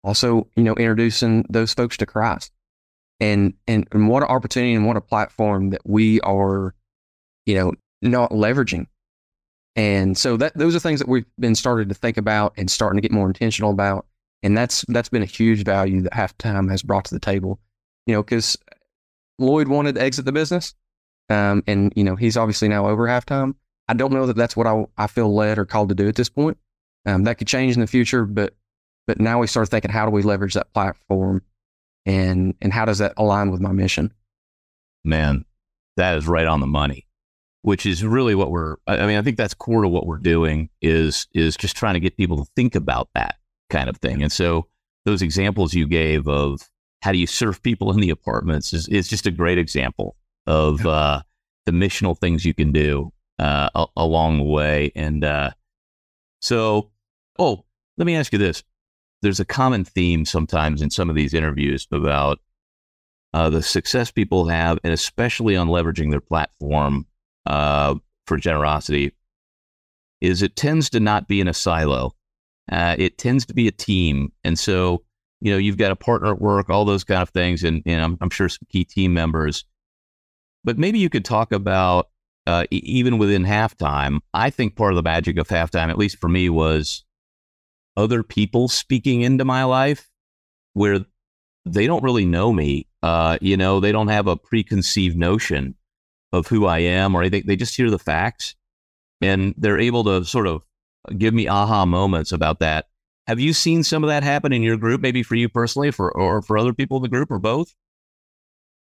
Also, 0.04 0.48
you 0.56 0.64
know, 0.64 0.74
introducing 0.74 1.44
those 1.48 1.72
folks 1.72 1.96
to 1.98 2.06
Christ. 2.06 2.50
And, 3.20 3.54
and, 3.68 3.86
and 3.92 4.08
what 4.08 4.24
an 4.24 4.30
opportunity 4.30 4.74
and 4.74 4.86
what 4.86 4.96
a 4.96 5.00
platform 5.00 5.70
that 5.70 5.82
we 5.84 6.20
are, 6.22 6.74
you 7.46 7.54
know, 7.54 7.74
not 8.00 8.30
leveraging. 8.30 8.86
And 9.76 10.18
so 10.18 10.36
that 10.36 10.56
those 10.56 10.74
are 10.74 10.80
things 10.80 10.98
that 10.98 11.08
we've 11.08 11.24
been 11.38 11.54
started 11.54 11.88
to 11.88 11.94
think 11.94 12.16
about 12.16 12.52
and 12.56 12.70
starting 12.70 13.00
to 13.00 13.02
get 13.02 13.12
more 13.12 13.26
intentional 13.26 13.70
about. 13.70 14.06
And 14.42 14.56
that's 14.56 14.84
that's 14.88 15.08
been 15.08 15.22
a 15.22 15.26
huge 15.26 15.64
value 15.64 16.02
that 16.02 16.12
halftime 16.12 16.68
has 16.70 16.82
brought 16.82 17.04
to 17.06 17.14
the 17.14 17.20
table. 17.20 17.60
You 18.06 18.14
know, 18.14 18.22
because 18.22 18.56
Lloyd 19.38 19.68
wanted 19.68 19.94
to 19.94 20.02
exit 20.02 20.24
the 20.24 20.32
business, 20.32 20.74
um, 21.28 21.62
and 21.68 21.92
you 21.94 22.02
know 22.02 22.16
he's 22.16 22.36
obviously 22.36 22.68
now 22.68 22.88
over 22.88 23.06
halftime. 23.06 23.54
I 23.88 23.94
don't 23.94 24.12
know 24.12 24.26
that 24.26 24.36
that's 24.36 24.56
what 24.56 24.66
I, 24.66 24.86
I 24.96 25.06
feel 25.06 25.34
led 25.34 25.58
or 25.58 25.64
called 25.64 25.88
to 25.90 25.94
do 25.94 26.08
at 26.08 26.14
this 26.14 26.28
point. 26.28 26.58
Um, 27.04 27.24
that 27.24 27.38
could 27.38 27.48
change 27.48 27.74
in 27.74 27.80
the 27.80 27.86
future, 27.86 28.24
but 28.24 28.54
but 29.06 29.20
now 29.20 29.40
we 29.40 29.48
start 29.48 29.68
thinking, 29.68 29.90
how 29.90 30.04
do 30.04 30.12
we 30.12 30.22
leverage 30.22 30.54
that 30.54 30.72
platform, 30.72 31.42
and 32.06 32.54
and 32.60 32.72
how 32.72 32.84
does 32.84 32.98
that 32.98 33.14
align 33.16 33.50
with 33.50 33.60
my 33.60 33.72
mission? 33.72 34.12
Man, 35.04 35.44
that 35.96 36.16
is 36.16 36.28
right 36.28 36.46
on 36.46 36.60
the 36.60 36.66
money 36.66 37.06
which 37.62 37.86
is 37.86 38.04
really 38.04 38.34
what 38.34 38.50
we're 38.50 38.76
i 38.86 39.06
mean 39.06 39.16
i 39.16 39.22
think 39.22 39.36
that's 39.36 39.54
core 39.54 39.82
to 39.82 39.88
what 39.88 40.06
we're 40.06 40.18
doing 40.18 40.68
is 40.82 41.26
is 41.32 41.56
just 41.56 41.76
trying 41.76 41.94
to 41.94 42.00
get 42.00 42.16
people 42.16 42.36
to 42.36 42.50
think 42.54 42.74
about 42.74 43.08
that 43.14 43.36
kind 43.70 43.88
of 43.88 43.96
thing 43.96 44.22
and 44.22 44.30
so 44.30 44.66
those 45.04 45.22
examples 45.22 45.74
you 45.74 45.86
gave 45.86 46.28
of 46.28 46.68
how 47.00 47.10
do 47.10 47.18
you 47.18 47.26
serve 47.26 47.62
people 47.62 47.90
in 47.90 47.98
the 48.00 48.10
apartments 48.10 48.72
is, 48.72 48.86
is 48.88 49.08
just 49.08 49.26
a 49.26 49.30
great 49.30 49.58
example 49.58 50.16
of 50.46 50.86
uh, 50.86 51.20
the 51.66 51.72
missional 51.72 52.16
things 52.16 52.44
you 52.44 52.54
can 52.54 52.70
do 52.70 53.12
uh, 53.38 53.68
a- 53.74 53.86
along 53.96 54.38
the 54.38 54.44
way 54.44 54.92
and 54.94 55.24
uh, 55.24 55.50
so 56.40 56.90
oh 57.38 57.64
let 57.96 58.06
me 58.06 58.16
ask 58.16 58.32
you 58.32 58.38
this 58.38 58.62
there's 59.22 59.40
a 59.40 59.44
common 59.44 59.84
theme 59.84 60.24
sometimes 60.24 60.82
in 60.82 60.90
some 60.90 61.08
of 61.08 61.16
these 61.16 61.34
interviews 61.34 61.86
about 61.92 62.38
uh, 63.34 63.48
the 63.48 63.62
success 63.62 64.10
people 64.10 64.46
have 64.48 64.78
and 64.84 64.92
especially 64.92 65.56
on 65.56 65.68
leveraging 65.68 66.10
their 66.10 66.20
platform 66.20 67.06
uh, 67.46 67.94
for 68.26 68.36
generosity 68.36 69.12
is 70.22 70.40
it 70.40 70.54
tends 70.54 70.88
to 70.88 71.00
not 71.00 71.26
be 71.26 71.40
in 71.40 71.48
a 71.48 71.52
silo. 71.52 72.14
Uh, 72.70 72.94
it 72.96 73.18
tends 73.18 73.44
to 73.44 73.52
be 73.52 73.66
a 73.66 73.72
team. 73.72 74.32
And 74.44 74.56
so, 74.56 75.02
you 75.40 75.50
know, 75.50 75.58
you've 75.58 75.76
got 75.76 75.90
a 75.90 75.96
partner 75.96 76.32
at 76.32 76.40
work, 76.40 76.70
all 76.70 76.84
those 76.84 77.02
kind 77.02 77.20
of 77.20 77.30
things, 77.30 77.64
and, 77.64 77.82
and 77.84 78.00
I'm, 78.00 78.18
I'm 78.20 78.30
sure 78.30 78.48
some 78.48 78.66
key 78.70 78.84
team 78.84 79.12
members. 79.12 79.64
But 80.62 80.78
maybe 80.78 81.00
you 81.00 81.10
could 81.10 81.24
talk 81.24 81.50
about 81.50 82.08
uh, 82.46 82.64
even 82.70 83.18
within 83.18 83.44
halftime. 83.44 84.20
I 84.34 84.50
think 84.50 84.76
part 84.76 84.92
of 84.92 84.96
the 84.96 85.02
magic 85.02 85.38
of 85.38 85.48
halftime, 85.48 85.90
at 85.90 85.98
least 85.98 86.18
for 86.18 86.28
me, 86.28 86.48
was 86.48 87.04
other 87.96 88.22
people 88.22 88.68
speaking 88.68 89.22
into 89.22 89.44
my 89.44 89.64
life 89.64 90.10
where 90.72 91.04
they 91.64 91.86
don't 91.86 92.02
really 92.02 92.26
know 92.26 92.52
me. 92.52 92.88
Uh, 93.02 93.38
you 93.40 93.56
know, 93.56 93.80
they 93.80 93.92
don't 93.92 94.08
have 94.08 94.26
a 94.26 94.36
preconceived 94.36 95.16
notion 95.16 95.74
of 96.32 96.46
who 96.46 96.66
I 96.66 96.78
am, 96.78 97.14
or 97.14 97.28
they, 97.28 97.42
they 97.42 97.56
just 97.56 97.76
hear 97.76 97.90
the 97.90 97.98
facts 97.98 98.54
and 99.22 99.54
they're 99.56 99.78
able 99.78 100.04
to 100.04 100.24
sort 100.24 100.46
of 100.46 100.62
give 101.16 101.32
me 101.32 101.48
aha 101.48 101.86
moments 101.86 102.32
about 102.32 102.58
that. 102.58 102.86
Have 103.26 103.38
you 103.38 103.52
seen 103.52 103.84
some 103.84 104.02
of 104.02 104.08
that 104.08 104.24
happen 104.24 104.52
in 104.52 104.62
your 104.62 104.76
group, 104.76 105.00
maybe 105.00 105.22
for 105.22 105.36
you 105.36 105.48
personally, 105.48 105.92
for 105.92 106.10
or 106.10 106.42
for 106.42 106.58
other 106.58 106.74
people 106.74 106.96
in 106.96 107.02
the 107.02 107.08
group, 107.08 107.30
or 107.30 107.38
both? 107.38 107.72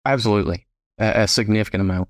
Absolutely, 0.05 0.66
a, 0.99 1.23
a 1.23 1.29
significant 1.29 1.81
amount. 1.81 2.09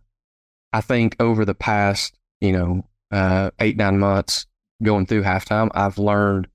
I 0.73 0.81
think 0.81 1.17
over 1.21 1.45
the 1.45 1.55
past, 1.55 2.17
you 2.41 2.53
know, 2.53 2.85
uh, 3.11 3.51
eight 3.59 3.77
nine 3.77 3.99
months 3.99 4.47
going 4.83 5.07
through 5.07 5.23
halftime, 5.23 5.71
I've 5.75 5.99
learned 5.99 6.49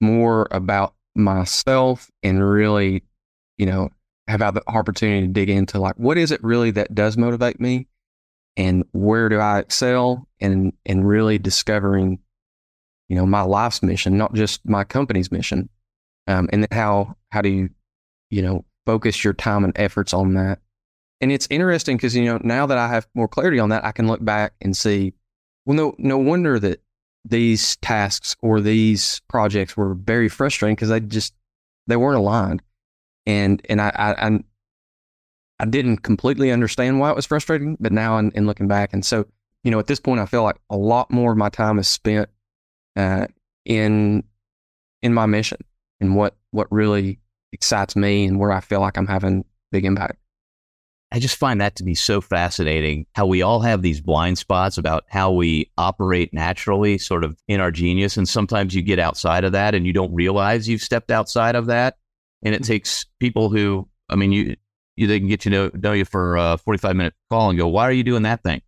more 0.00 0.48
about 0.50 0.94
myself 1.14 2.10
and 2.22 2.42
really, 2.48 3.02
you 3.58 3.66
know, 3.66 3.90
have 4.30 4.40
had 4.40 4.54
the 4.54 4.62
opportunity 4.68 5.26
to 5.26 5.32
dig 5.32 5.50
into 5.50 5.78
like 5.78 5.96
what 5.96 6.16
is 6.16 6.30
it 6.30 6.42
really 6.42 6.70
that 6.70 6.94
does 6.94 7.16
motivate 7.16 7.60
me 7.60 7.86
and 8.56 8.84
where 8.92 9.28
do 9.28 9.38
I 9.38 9.58
excel 9.58 10.28
and 10.40 10.72
and 10.86 11.06
really 11.06 11.38
discovering 11.38 12.18
you 13.08 13.16
know 13.16 13.26
my 13.26 13.42
life's 13.42 13.82
mission 13.82 14.16
not 14.16 14.34
just 14.34 14.60
my 14.64 14.84
company's 14.84 15.32
mission 15.32 15.68
um, 16.28 16.48
and 16.52 16.66
how 16.70 17.16
how 17.32 17.40
do 17.42 17.48
you 17.48 17.70
you 18.30 18.40
know 18.40 18.64
focus 18.86 19.24
your 19.24 19.34
time 19.34 19.64
and 19.64 19.72
efforts 19.76 20.14
on 20.14 20.34
that 20.34 20.60
and 21.20 21.30
it's 21.32 21.46
interesting 21.50 21.96
because 21.96 22.14
you 22.16 22.24
know 22.24 22.40
now 22.42 22.66
that 22.66 22.78
I 22.78 22.88
have 22.88 23.06
more 23.14 23.28
clarity 23.28 23.58
on 23.58 23.68
that 23.70 23.84
I 23.84 23.92
can 23.92 24.06
look 24.06 24.24
back 24.24 24.54
and 24.60 24.76
see 24.76 25.14
well 25.66 25.76
no 25.76 25.94
no 25.98 26.18
wonder 26.18 26.58
that 26.58 26.82
these 27.24 27.76
tasks 27.76 28.36
or 28.40 28.60
these 28.60 29.20
projects 29.28 29.76
were 29.76 29.94
very 29.94 30.28
frustrating 30.28 30.74
because 30.74 30.88
they 30.88 31.00
just 31.00 31.34
they 31.86 31.96
weren't 31.96 32.16
aligned 32.16 32.62
and 33.26 33.64
and 33.68 33.80
I, 33.80 33.92
I 33.96 34.40
I 35.60 35.66
didn't 35.66 35.98
completely 35.98 36.50
understand 36.50 37.00
why 37.00 37.10
it 37.10 37.16
was 37.16 37.26
frustrating, 37.26 37.76
but 37.78 37.92
now 37.92 38.16
in, 38.16 38.30
in, 38.30 38.46
looking 38.46 38.66
back, 38.66 38.94
and 38.94 39.04
so 39.04 39.26
you 39.62 39.70
know, 39.70 39.78
at 39.78 39.86
this 39.86 40.00
point, 40.00 40.20
I 40.20 40.26
feel 40.26 40.42
like 40.42 40.56
a 40.70 40.76
lot 40.76 41.10
more 41.10 41.32
of 41.32 41.36
my 41.36 41.50
time 41.50 41.78
is 41.78 41.86
spent 41.86 42.30
uh, 42.96 43.26
in 43.66 44.24
in 45.02 45.14
my 45.14 45.26
mission 45.26 45.58
and 46.00 46.16
what 46.16 46.34
what 46.50 46.66
really 46.70 47.18
excites 47.52 47.94
me 47.94 48.24
and 48.24 48.38
where 48.38 48.52
I 48.52 48.60
feel 48.60 48.80
like 48.80 48.96
I'm 48.96 49.06
having 49.06 49.44
big 49.70 49.84
impact. 49.84 50.18
I 51.12 51.18
just 51.18 51.36
find 51.36 51.60
that 51.60 51.74
to 51.76 51.84
be 51.84 51.94
so 51.94 52.20
fascinating 52.20 53.06
how 53.14 53.26
we 53.26 53.42
all 53.42 53.60
have 53.60 53.82
these 53.82 54.00
blind 54.00 54.38
spots 54.38 54.78
about 54.78 55.04
how 55.08 55.32
we 55.32 55.70
operate 55.76 56.32
naturally, 56.32 56.98
sort 56.98 57.24
of 57.24 57.36
in 57.48 57.60
our 57.60 57.70
genius. 57.72 58.16
And 58.16 58.28
sometimes 58.28 58.74
you 58.74 58.82
get 58.82 58.98
outside 59.00 59.42
of 59.44 59.52
that 59.52 59.74
and 59.74 59.84
you 59.86 59.92
don't 59.92 60.14
realize 60.14 60.68
you've 60.68 60.82
stepped 60.82 61.10
outside 61.10 61.56
of 61.56 61.66
that 61.66 61.96
and 62.42 62.54
it 62.54 62.62
takes 62.62 63.06
people 63.18 63.50
who, 63.50 63.88
I 64.08 64.14
mean, 64.16 64.30
you, 64.32 64.56
you 64.96 65.06
they 65.06 65.18
can 65.18 65.28
get 65.28 65.44
you 65.44 65.50
know 65.50 65.70
know 65.74 65.92
you 65.92 66.04
for 66.04 66.36
a 66.36 66.58
forty 66.58 66.78
five 66.78 66.94
minute 66.94 67.14
call 67.30 67.50
and 67.50 67.58
go, 67.58 67.66
why 67.68 67.84
are 67.84 67.92
you 67.92 68.04
doing 68.04 68.22
that 68.22 68.42
thing? 68.42 68.60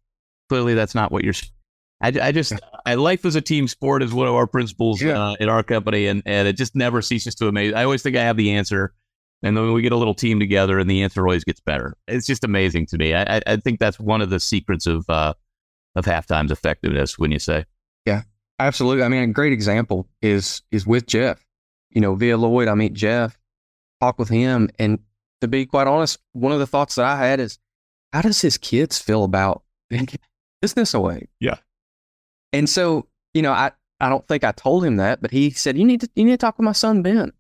Clearly, 0.49 0.75
that's 0.75 0.95
not 0.95 1.13
what 1.13 1.25
you're. 1.25 1.35
I, 2.01 2.09
I 2.21 2.33
just 2.33 2.55
I, 2.87 2.95
life 2.95 3.25
is 3.25 3.37
a 3.37 3.41
team 3.41 3.69
sport 3.69 4.03
is 4.03 4.13
one 4.13 4.27
of 4.29 4.35
our 4.35 4.47
principles 4.47 5.01
Yeah. 5.01 5.21
uh, 5.31 5.37
in 5.39 5.49
our 5.49 5.63
company, 5.63 6.07
and 6.07 6.23
and 6.27 6.49
it 6.49 6.57
just 6.57 6.75
never 6.75 7.03
ceases 7.03 7.35
to 7.37 7.49
amaze. 7.49 7.73
I 7.75 7.85
always 7.85 8.03
think 8.03 8.17
I 8.17 8.23
have 8.23 8.37
the 8.37 8.53
answer, 8.53 8.95
and 9.43 9.57
then 9.57 9.73
we 9.73 9.83
get 9.83 9.93
a 9.93 9.97
little 9.97 10.15
team 10.15 10.39
together, 10.41 10.79
and 10.79 10.89
the 10.89 11.03
answer 11.03 11.23
always 11.23 11.45
gets 11.45 11.61
better. 11.61 11.97
It's 12.09 12.27
just 12.27 12.45
amazing 12.45 12.87
to 12.87 12.99
me. 12.99 13.15
I, 13.15 13.41
I, 13.47 13.57
think 13.57 13.81
that's 13.81 13.99
one 13.99 14.23
of 14.23 14.31
the 14.31 14.41
secrets 14.41 14.87
of 14.87 15.09
uh, 15.09 15.35
of 15.97 16.05
halftime's 16.05 16.51
effectiveness. 16.51 17.19
When 17.19 17.33
you 17.33 17.39
say, 17.39 17.65
yeah, 18.07 18.23
Absolutely. 18.63 19.03
I 19.03 19.09
mean, 19.09 19.23
a 19.23 19.33
great 19.33 19.53
example 19.53 20.09
is 20.21 20.63
is 20.71 20.87
with 20.87 21.07
Jeff. 21.07 21.45
You 21.91 22.01
know, 22.01 22.15
via 22.15 22.37
Lloyd, 22.37 22.69
I 22.69 22.75
meet 22.75 22.95
Jeff, 22.95 23.37
talk 24.01 24.21
with 24.21 24.29
him, 24.29 24.71
and 24.79 25.01
to 25.41 25.49
be 25.49 25.67
quite 25.67 25.89
honest, 25.89 26.19
one 26.33 26.53
of 26.53 26.61
the 26.61 26.67
thoughts 26.67 26.95
that 26.95 27.05
I 27.05 27.17
had 27.17 27.41
is, 27.41 27.59
how 28.13 28.23
does 28.23 28.41
his 28.41 28.57
kids 28.57 28.99
feel 28.99 29.25
about 29.25 29.65
business 30.61 30.95
away? 30.95 31.29
Yeah. 31.41 31.57
And 32.53 32.71
so, 32.71 33.09
you 33.35 33.43
know, 33.43 33.53
I 33.53 33.73
I 34.01 34.09
don't 34.09 34.27
think 34.29 34.45
I 34.45 34.53
told 34.53 34.85
him 34.85 34.97
that, 34.97 35.21
but 35.21 35.33
he 35.33 35.51
said, 35.51 35.77
you 35.77 35.85
need 35.85 36.03
to 36.03 36.11
you 36.15 36.25
need 36.25 36.33
to 36.33 36.39
talk 36.39 36.57
with 36.57 36.65
my 36.65 36.73
son 36.73 37.03
Ben, 37.03 37.33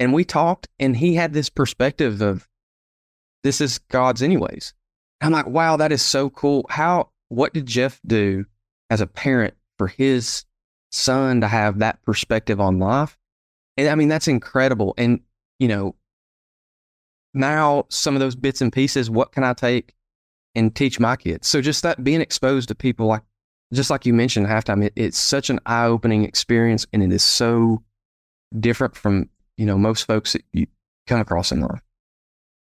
and 0.00 0.12
we 0.12 0.24
talked, 0.24 0.66
and 0.80 0.96
he 0.96 1.14
had 1.14 1.32
this 1.32 1.48
perspective 1.48 2.20
of, 2.20 2.48
this 3.44 3.60
is 3.60 3.78
God's 3.78 4.22
anyways. 4.22 4.74
I'm 5.20 5.30
like, 5.30 5.46
wow, 5.46 5.76
that 5.76 5.92
is 5.92 6.02
so 6.02 6.28
cool. 6.30 6.66
How 6.68 7.10
what 7.28 7.54
did 7.54 7.66
Jeff 7.66 8.00
do 8.04 8.46
as 8.90 9.00
a 9.00 9.06
parent 9.06 9.54
for 9.78 9.86
his 9.86 10.44
son 10.90 11.40
to 11.40 11.48
have 11.48 11.78
that 11.78 12.02
perspective 12.02 12.60
on 12.60 12.78
life. 12.78 13.16
And 13.76 13.88
I 13.88 13.94
mean, 13.94 14.08
that's 14.08 14.28
incredible. 14.28 14.94
And, 14.98 15.20
you 15.58 15.68
know, 15.68 15.94
now 17.32 17.86
some 17.88 18.14
of 18.14 18.20
those 18.20 18.34
bits 18.34 18.60
and 18.60 18.72
pieces, 18.72 19.08
what 19.08 19.32
can 19.32 19.44
I 19.44 19.54
take 19.54 19.94
and 20.54 20.74
teach 20.74 20.98
my 20.98 21.16
kids? 21.16 21.46
So 21.46 21.62
just 21.62 21.82
that 21.84 22.02
being 22.02 22.20
exposed 22.20 22.68
to 22.68 22.74
people 22.74 23.06
like, 23.06 23.22
just 23.72 23.88
like 23.88 24.04
you 24.04 24.12
mentioned 24.12 24.48
halftime, 24.48 24.84
it, 24.84 24.92
it's 24.96 25.18
such 25.18 25.48
an 25.48 25.60
eye 25.64 25.86
opening 25.86 26.24
experience 26.24 26.86
and 26.92 27.02
it 27.02 27.12
is 27.12 27.22
so 27.22 27.82
different 28.58 28.96
from, 28.96 29.30
you 29.60 29.66
know, 29.66 29.76
most 29.76 30.06
folks 30.06 30.32
that 30.32 30.42
you 30.52 30.66
come 31.06 31.20
across 31.20 31.52
in 31.52 31.60
life. 31.60 31.82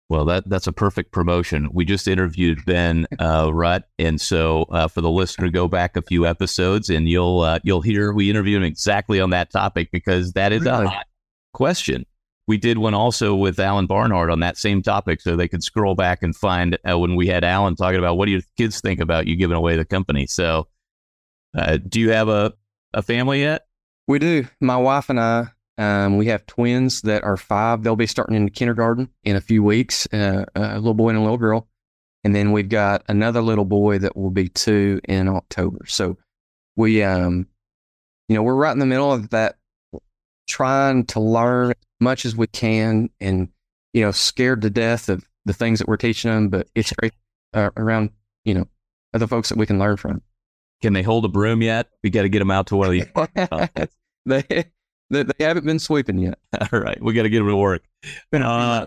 Well, 0.09 0.25
that 0.27 0.49
that's 0.49 0.67
a 0.67 0.73
perfect 0.73 1.13
promotion. 1.13 1.69
We 1.73 1.85
just 1.85 2.09
interviewed 2.09 2.65
Ben 2.65 3.07
uh, 3.19 3.49
Rutt, 3.53 3.83
and 3.99 4.19
so 4.19 4.63
uh, 4.71 4.89
for 4.89 5.03
the 5.03 5.11
listener, 5.11 5.51
go 5.51 5.69
back 5.69 5.95
a 5.97 6.03
few 6.03 6.25
episodes, 6.27 6.89
and 6.89 7.07
you'll 7.07 7.41
uh, 7.41 7.59
you'll 7.65 7.83
hear 7.83 8.13
we 8.15 8.31
interviewed 8.31 8.63
him 8.63 8.67
exactly 8.67 9.21
on 9.21 9.31
that 9.31 9.51
topic 9.51 9.91
because 9.93 10.33
that 10.33 10.53
is 10.53 10.63
Really? 10.63 10.87
a 10.87 10.89
hot 10.89 11.07
question. 11.53 12.07
We 12.49 12.57
did 12.57 12.79
one 12.79 12.95
also 12.95 13.35
with 13.35 13.59
Alan 13.59 13.87
Barnhart 13.87 14.31
on 14.31 14.41
that 14.41 14.57
same 14.57 14.81
topic, 14.81 15.21
so 15.21 15.37
they 15.37 15.49
could 15.49 15.65
scroll 15.65 15.97
back 15.97 16.23
and 16.23 16.35
find 16.35 16.79
uh, 16.89 16.99
when 16.99 17.15
we 17.17 17.27
had 17.27 17.45
Alan 17.45 17.75
talking 17.77 17.99
about 17.99 18.17
what 18.17 18.27
do 18.27 18.33
your 18.33 18.43
kids 18.57 18.81
think 18.81 19.01
about 19.01 19.27
you 19.27 19.37
giving 19.37 19.57
away 19.57 19.77
the 19.77 19.85
company. 19.85 20.27
So, 20.29 20.69
uh, 21.59 21.77
do 21.77 22.01
you 22.01 22.13
have 22.13 22.29
a 22.29 22.55
a 22.95 23.03
family 23.03 23.41
yet? 23.41 23.67
We 24.07 24.21
do. 24.21 24.47
My 24.61 24.77
wife 24.77 25.11
and 25.11 25.19
I, 25.19 25.49
um, 25.79 26.17
we 26.17 26.27
have 26.27 26.47
twins 26.47 27.03
that 27.03 27.23
are 27.25 27.37
five. 27.37 27.83
They'll 27.83 27.97
be 27.97 28.07
starting 28.07 28.37
in 28.37 28.49
kindergarten 28.51 29.11
in 29.25 29.37
a 29.37 29.41
few 29.41 29.63
weeks, 29.63 30.07
uh, 30.13 30.45
a 30.55 30.77
little 30.77 30.95
boy 30.95 31.11
and 31.11 31.19
a 31.19 31.23
little 31.23 31.37
girl. 31.37 31.69
And 32.25 32.35
then 32.35 32.53
we've 32.53 32.69
got 32.69 33.05
another 33.09 33.43
little 33.43 33.65
boy 33.65 33.99
that 33.99 34.17
will 34.17 34.31
be 34.31 34.49
two 34.49 35.01
in 35.05 35.29
October. 35.29 35.85
So 35.87 36.17
we, 36.75 37.03
um, 37.03 37.47
you 38.29 38.35
know, 38.35 38.43
we're 38.43 38.55
right 38.55 38.73
in 38.73 38.79
the 38.79 38.87
middle 38.87 39.13
of 39.13 39.31
that, 39.31 39.57
trying 40.49 41.05
to 41.07 41.21
learn 41.21 41.71
as 41.71 41.77
much 42.01 42.25
as 42.25 42.35
we 42.35 42.47
can 42.47 43.11
and, 43.21 43.49
you 43.93 44.03
know, 44.03 44.11
scared 44.11 44.63
to 44.63 44.71
death 44.71 45.09
of 45.09 45.25
the 45.45 45.53
things 45.53 45.79
that 45.79 45.89
we're 45.89 45.97
teaching 45.97 46.31
them. 46.31 46.49
But 46.49 46.69
it's 46.75 46.93
great 46.93 47.13
uh, 47.53 47.71
around, 47.77 48.11
you 48.45 48.55
know, 48.55 48.67
other 49.15 49.27
folks 49.27 49.51
that 49.51 49.59
we 49.59 49.67
can 49.67 49.79
learn 49.79 49.97
from. 49.97 50.23
Can 50.83 50.95
they 50.95 51.03
hold 51.03 51.25
a 51.25 51.29
broom 51.29 51.63
yet? 51.63 51.89
We 52.03 52.11
got 52.11 52.23
to 52.23 52.29
get 52.29 52.41
them 52.41 52.51
out 52.51 52.67
to 52.69 52.77
one 52.77 52.89
of 52.89 52.93
the. 52.93 53.89
they, 54.27 54.65
they, 55.11 55.23
they 55.23 55.45
haven't 55.45 55.67
been 55.67 55.79
sweeping 55.79 56.19
yet. 56.19 56.39
All 56.73 56.81
right, 56.81 57.01
we 57.03 57.13
got 57.13 57.23
to 57.23 57.29
get 57.29 57.39
them 57.39 57.49
to 57.49 57.57
work. 57.57 57.83
Uh, 58.33 58.87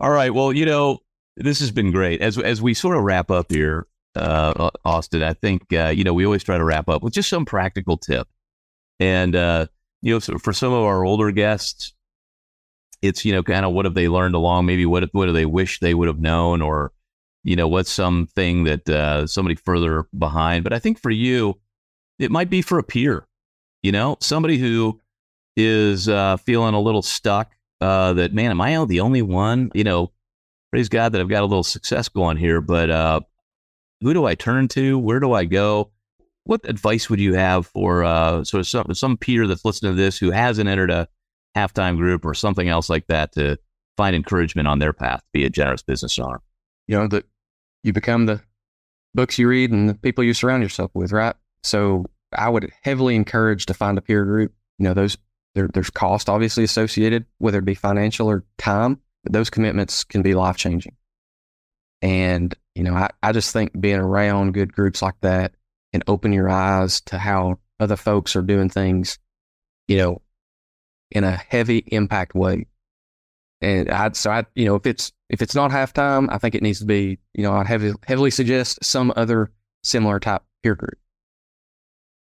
all 0.00 0.10
right. 0.10 0.32
Well, 0.32 0.52
you 0.52 0.64
know, 0.64 0.98
this 1.36 1.60
has 1.60 1.70
been 1.70 1.90
great. 1.90 2.20
As 2.20 2.38
as 2.38 2.62
we 2.62 2.74
sort 2.74 2.96
of 2.96 3.02
wrap 3.02 3.30
up 3.30 3.50
here, 3.50 3.86
uh, 4.14 4.70
Austin, 4.84 5.22
I 5.22 5.34
think 5.34 5.72
uh, 5.72 5.88
you 5.88 6.04
know 6.04 6.14
we 6.14 6.24
always 6.24 6.44
try 6.44 6.56
to 6.58 6.64
wrap 6.64 6.88
up 6.88 7.02
with 7.02 7.12
just 7.12 7.28
some 7.28 7.44
practical 7.44 7.96
tip. 7.96 8.28
And 9.00 9.34
uh, 9.34 9.66
you 10.02 10.14
know, 10.14 10.18
so 10.18 10.38
for 10.38 10.52
some 10.52 10.72
of 10.72 10.82
our 10.84 11.04
older 11.04 11.30
guests, 11.32 11.94
it's 13.00 13.24
you 13.24 13.32
know 13.32 13.42
kind 13.42 13.64
of 13.64 13.72
what 13.72 13.84
have 13.84 13.94
they 13.94 14.08
learned 14.08 14.34
along? 14.34 14.66
Maybe 14.66 14.86
what 14.86 15.08
what 15.12 15.26
do 15.26 15.32
they 15.32 15.46
wish 15.46 15.80
they 15.80 15.94
would 15.94 16.08
have 16.08 16.20
known, 16.20 16.62
or 16.62 16.92
you 17.44 17.56
know, 17.56 17.68
what's 17.68 17.90
something 17.90 18.64
that 18.64 18.88
uh, 18.88 19.26
somebody 19.26 19.56
further 19.56 20.06
behind. 20.16 20.64
But 20.64 20.72
I 20.72 20.78
think 20.78 21.00
for 21.00 21.10
you, 21.10 21.58
it 22.18 22.30
might 22.30 22.50
be 22.50 22.62
for 22.62 22.78
a 22.78 22.84
peer. 22.84 23.26
You 23.82 23.90
know, 23.90 24.16
somebody 24.20 24.58
who 24.58 25.00
is 25.56 26.08
uh, 26.08 26.36
feeling 26.38 26.74
a 26.74 26.80
little 26.80 27.02
stuck. 27.02 27.52
Uh, 27.80 28.12
that 28.12 28.32
man, 28.32 28.50
am 28.50 28.60
I 28.60 28.84
the 28.84 29.00
only 29.00 29.22
one? 29.22 29.70
You 29.74 29.84
know, 29.84 30.12
praise 30.70 30.88
God 30.88 31.12
that 31.12 31.20
I've 31.20 31.28
got 31.28 31.42
a 31.42 31.46
little 31.46 31.64
success 31.64 32.08
going 32.08 32.36
here. 32.36 32.60
But 32.60 32.90
uh, 32.90 33.20
who 34.00 34.14
do 34.14 34.24
I 34.24 34.34
turn 34.34 34.68
to? 34.68 34.98
Where 34.98 35.20
do 35.20 35.32
I 35.32 35.44
go? 35.44 35.90
What 36.44 36.68
advice 36.68 37.10
would 37.10 37.20
you 37.20 37.34
have 37.34 37.66
for 37.66 38.04
uh, 38.04 38.44
sort 38.44 38.60
of 38.60 38.68
some 38.68 38.94
some 38.94 39.16
peer 39.16 39.46
that's 39.46 39.64
listening 39.64 39.92
to 39.92 39.96
this 39.96 40.18
who 40.18 40.30
hasn't 40.30 40.68
entered 40.68 40.90
a 40.90 41.08
halftime 41.56 41.96
group 41.96 42.24
or 42.24 42.34
something 42.34 42.68
else 42.68 42.88
like 42.88 43.06
that 43.08 43.32
to 43.32 43.58
find 43.96 44.16
encouragement 44.16 44.66
on 44.66 44.78
their 44.78 44.92
path 44.92 45.20
to 45.20 45.28
be 45.32 45.44
a 45.44 45.50
generous 45.50 45.82
business 45.82 46.18
owner? 46.18 46.40
you 46.86 46.96
know 46.96 47.06
that 47.08 47.24
you 47.82 47.92
become 47.92 48.26
the 48.26 48.40
books 49.14 49.38
you 49.38 49.48
read 49.48 49.70
and 49.70 49.88
the 49.88 49.94
people 49.94 50.24
you 50.24 50.34
surround 50.34 50.62
yourself 50.62 50.90
with 50.94 51.12
right 51.12 51.34
so 51.62 52.04
i 52.36 52.48
would 52.48 52.70
heavily 52.82 53.14
encourage 53.14 53.66
to 53.66 53.74
find 53.74 53.98
a 53.98 54.02
peer 54.02 54.24
group 54.24 54.52
you 54.78 54.84
know 54.84 54.94
those 54.94 55.16
there, 55.54 55.68
there's 55.72 55.90
cost 55.90 56.28
obviously 56.28 56.64
associated 56.64 57.24
whether 57.38 57.58
it 57.58 57.64
be 57.64 57.74
financial 57.74 58.28
or 58.28 58.44
time 58.58 59.00
but 59.24 59.32
those 59.32 59.50
commitments 59.50 60.04
can 60.04 60.22
be 60.22 60.34
life 60.34 60.56
changing 60.56 60.96
and 62.00 62.54
you 62.74 62.82
know 62.82 62.94
I, 62.94 63.10
I 63.22 63.32
just 63.32 63.52
think 63.52 63.78
being 63.78 63.98
around 63.98 64.54
good 64.54 64.72
groups 64.72 65.02
like 65.02 65.20
that 65.20 65.52
and 65.92 66.02
open 66.06 66.32
your 66.32 66.48
eyes 66.48 67.00
to 67.02 67.18
how 67.18 67.58
other 67.78 67.96
folks 67.96 68.36
are 68.36 68.42
doing 68.42 68.68
things 68.68 69.18
you 69.88 69.98
know 69.98 70.22
in 71.10 71.24
a 71.24 71.36
heavy 71.36 71.78
impact 71.88 72.34
way 72.34 72.66
and 73.62 73.88
I'd 73.88 74.16
so 74.16 74.30
I 74.30 74.44
you 74.54 74.66
know 74.66 74.74
if 74.74 74.86
it's 74.86 75.12
if 75.30 75.40
it's 75.40 75.54
not 75.54 75.70
halftime, 75.70 76.28
I 76.30 76.38
think 76.38 76.54
it 76.54 76.62
needs 76.62 76.80
to 76.80 76.84
be 76.84 77.18
you 77.32 77.44
know 77.44 77.52
I'd 77.54 77.66
heavily 77.66 77.94
heavily 78.04 78.30
suggest 78.30 78.84
some 78.84 79.12
other 79.16 79.50
similar 79.84 80.20
type 80.20 80.42
peer 80.62 80.74
group. 80.74 80.98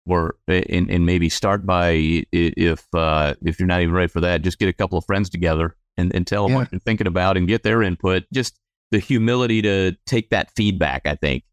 Or 0.08 0.36
and, 0.48 0.90
and 0.90 1.06
maybe 1.06 1.30
start 1.30 1.66
by 1.66 2.24
if 2.32 2.86
uh, 2.94 3.34
if 3.46 3.60
you're 3.60 3.68
not 3.68 3.82
even 3.82 3.94
ready 3.94 4.08
for 4.08 4.22
that, 4.22 4.42
just 4.42 4.60
get 4.60 4.70
a 4.70 4.74
couple 4.74 4.98
of 4.98 5.06
friends 5.06 5.30
together 5.30 5.76
and, 5.98 6.14
and 6.16 6.26
tell 6.28 6.44
them 6.44 6.54
Yeah. 6.54 6.58
what 6.60 6.72
you're 6.72 6.80
thinking 6.82 7.08
about 7.08 7.38
and 7.38 7.48
get 7.48 7.64
their 7.64 7.82
input. 7.82 8.24
Just 8.34 8.60
the 8.92 9.00
humility 9.00 9.62
to 9.64 9.96
take 10.06 10.30
that 10.30 10.52
feedback, 10.56 11.02
I 11.06 11.16
think, 11.16 11.44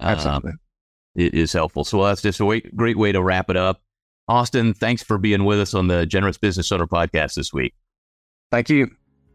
uh, 0.00 0.06
Absolutely. 0.06 0.52
is 1.16 1.52
helpful. 1.52 1.84
So 1.84 2.02
that's 2.04 2.22
just 2.22 2.40
a 2.40 2.44
way, 2.44 2.60
great 2.60 2.96
way 2.96 3.12
to 3.12 3.22
wrap 3.22 3.50
it 3.50 3.56
up. 3.56 3.82
Austin, 4.28 4.72
thanks 4.72 5.02
for 5.02 5.18
being 5.18 5.44
with 5.44 5.60
us 5.60 5.74
on 5.74 5.88
the 5.88 6.06
Generous 6.06 6.38
Business 6.38 6.70
Owner 6.72 6.86
podcast 6.86 7.34
this 7.34 7.52
week. 7.52 7.74
Thank 8.50 8.70
you. 8.70 8.90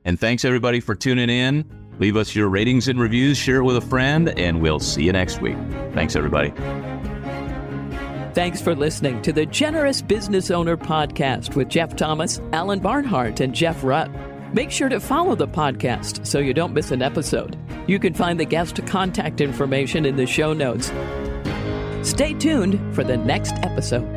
And 0.06 0.20
thanks 0.20 0.46
everybody 0.46 0.80
for 0.80 0.96
tuning 0.96 1.30
in. 1.30 1.66
Leave 2.00 2.16
us 2.16 2.34
your 2.36 2.48
ratings 2.48 2.88
and 2.88 3.00
reviews, 3.00 3.38
share 3.38 3.58
it 3.58 3.64
with 3.64 3.76
a 3.78 3.82
friend, 3.82 4.30
and 4.30 4.62
we'll 4.62 4.80
see 4.80 5.04
you 5.04 5.12
next 5.12 5.42
week. 5.42 5.58
Thanks, 5.94 6.16
everybody. 6.16 6.52
Thanks 8.38 8.62
for 8.62 8.76
listening 8.76 9.20
to 9.24 9.34
the 9.34 9.48
Generous 9.48 10.00
Business 10.00 10.52
Owner 10.52 10.78
Podcast 10.78 11.56
with 11.56 11.70
Jeff 11.70 11.96
Thomas, 11.96 12.40
Alan 12.54 12.78
Barnhart, 12.78 13.40
and 13.40 13.52
Jeff 13.52 13.82
Rutt. 13.82 14.12
Make 14.54 14.70
sure 14.70 14.90
to 14.90 15.00
follow 15.00 15.34
the 15.34 15.48
podcast 15.48 16.24
so 16.24 16.38
you 16.38 16.54
don't 16.54 16.72
miss 16.72 16.92
an 16.92 17.02
episode. 17.02 17.58
You 17.88 17.98
can 17.98 18.14
find 18.14 18.40
the 18.40 18.46
guest 18.46 18.86
contact 18.86 19.42
information 19.42 20.06
in 20.06 20.18
the 20.18 20.28
show 20.28 20.54
notes. 20.54 20.92
Stay 22.08 22.36
tuned 22.36 22.94
for 22.94 23.04
the 23.04 23.18
next 23.18 23.56
episode. 23.64 24.17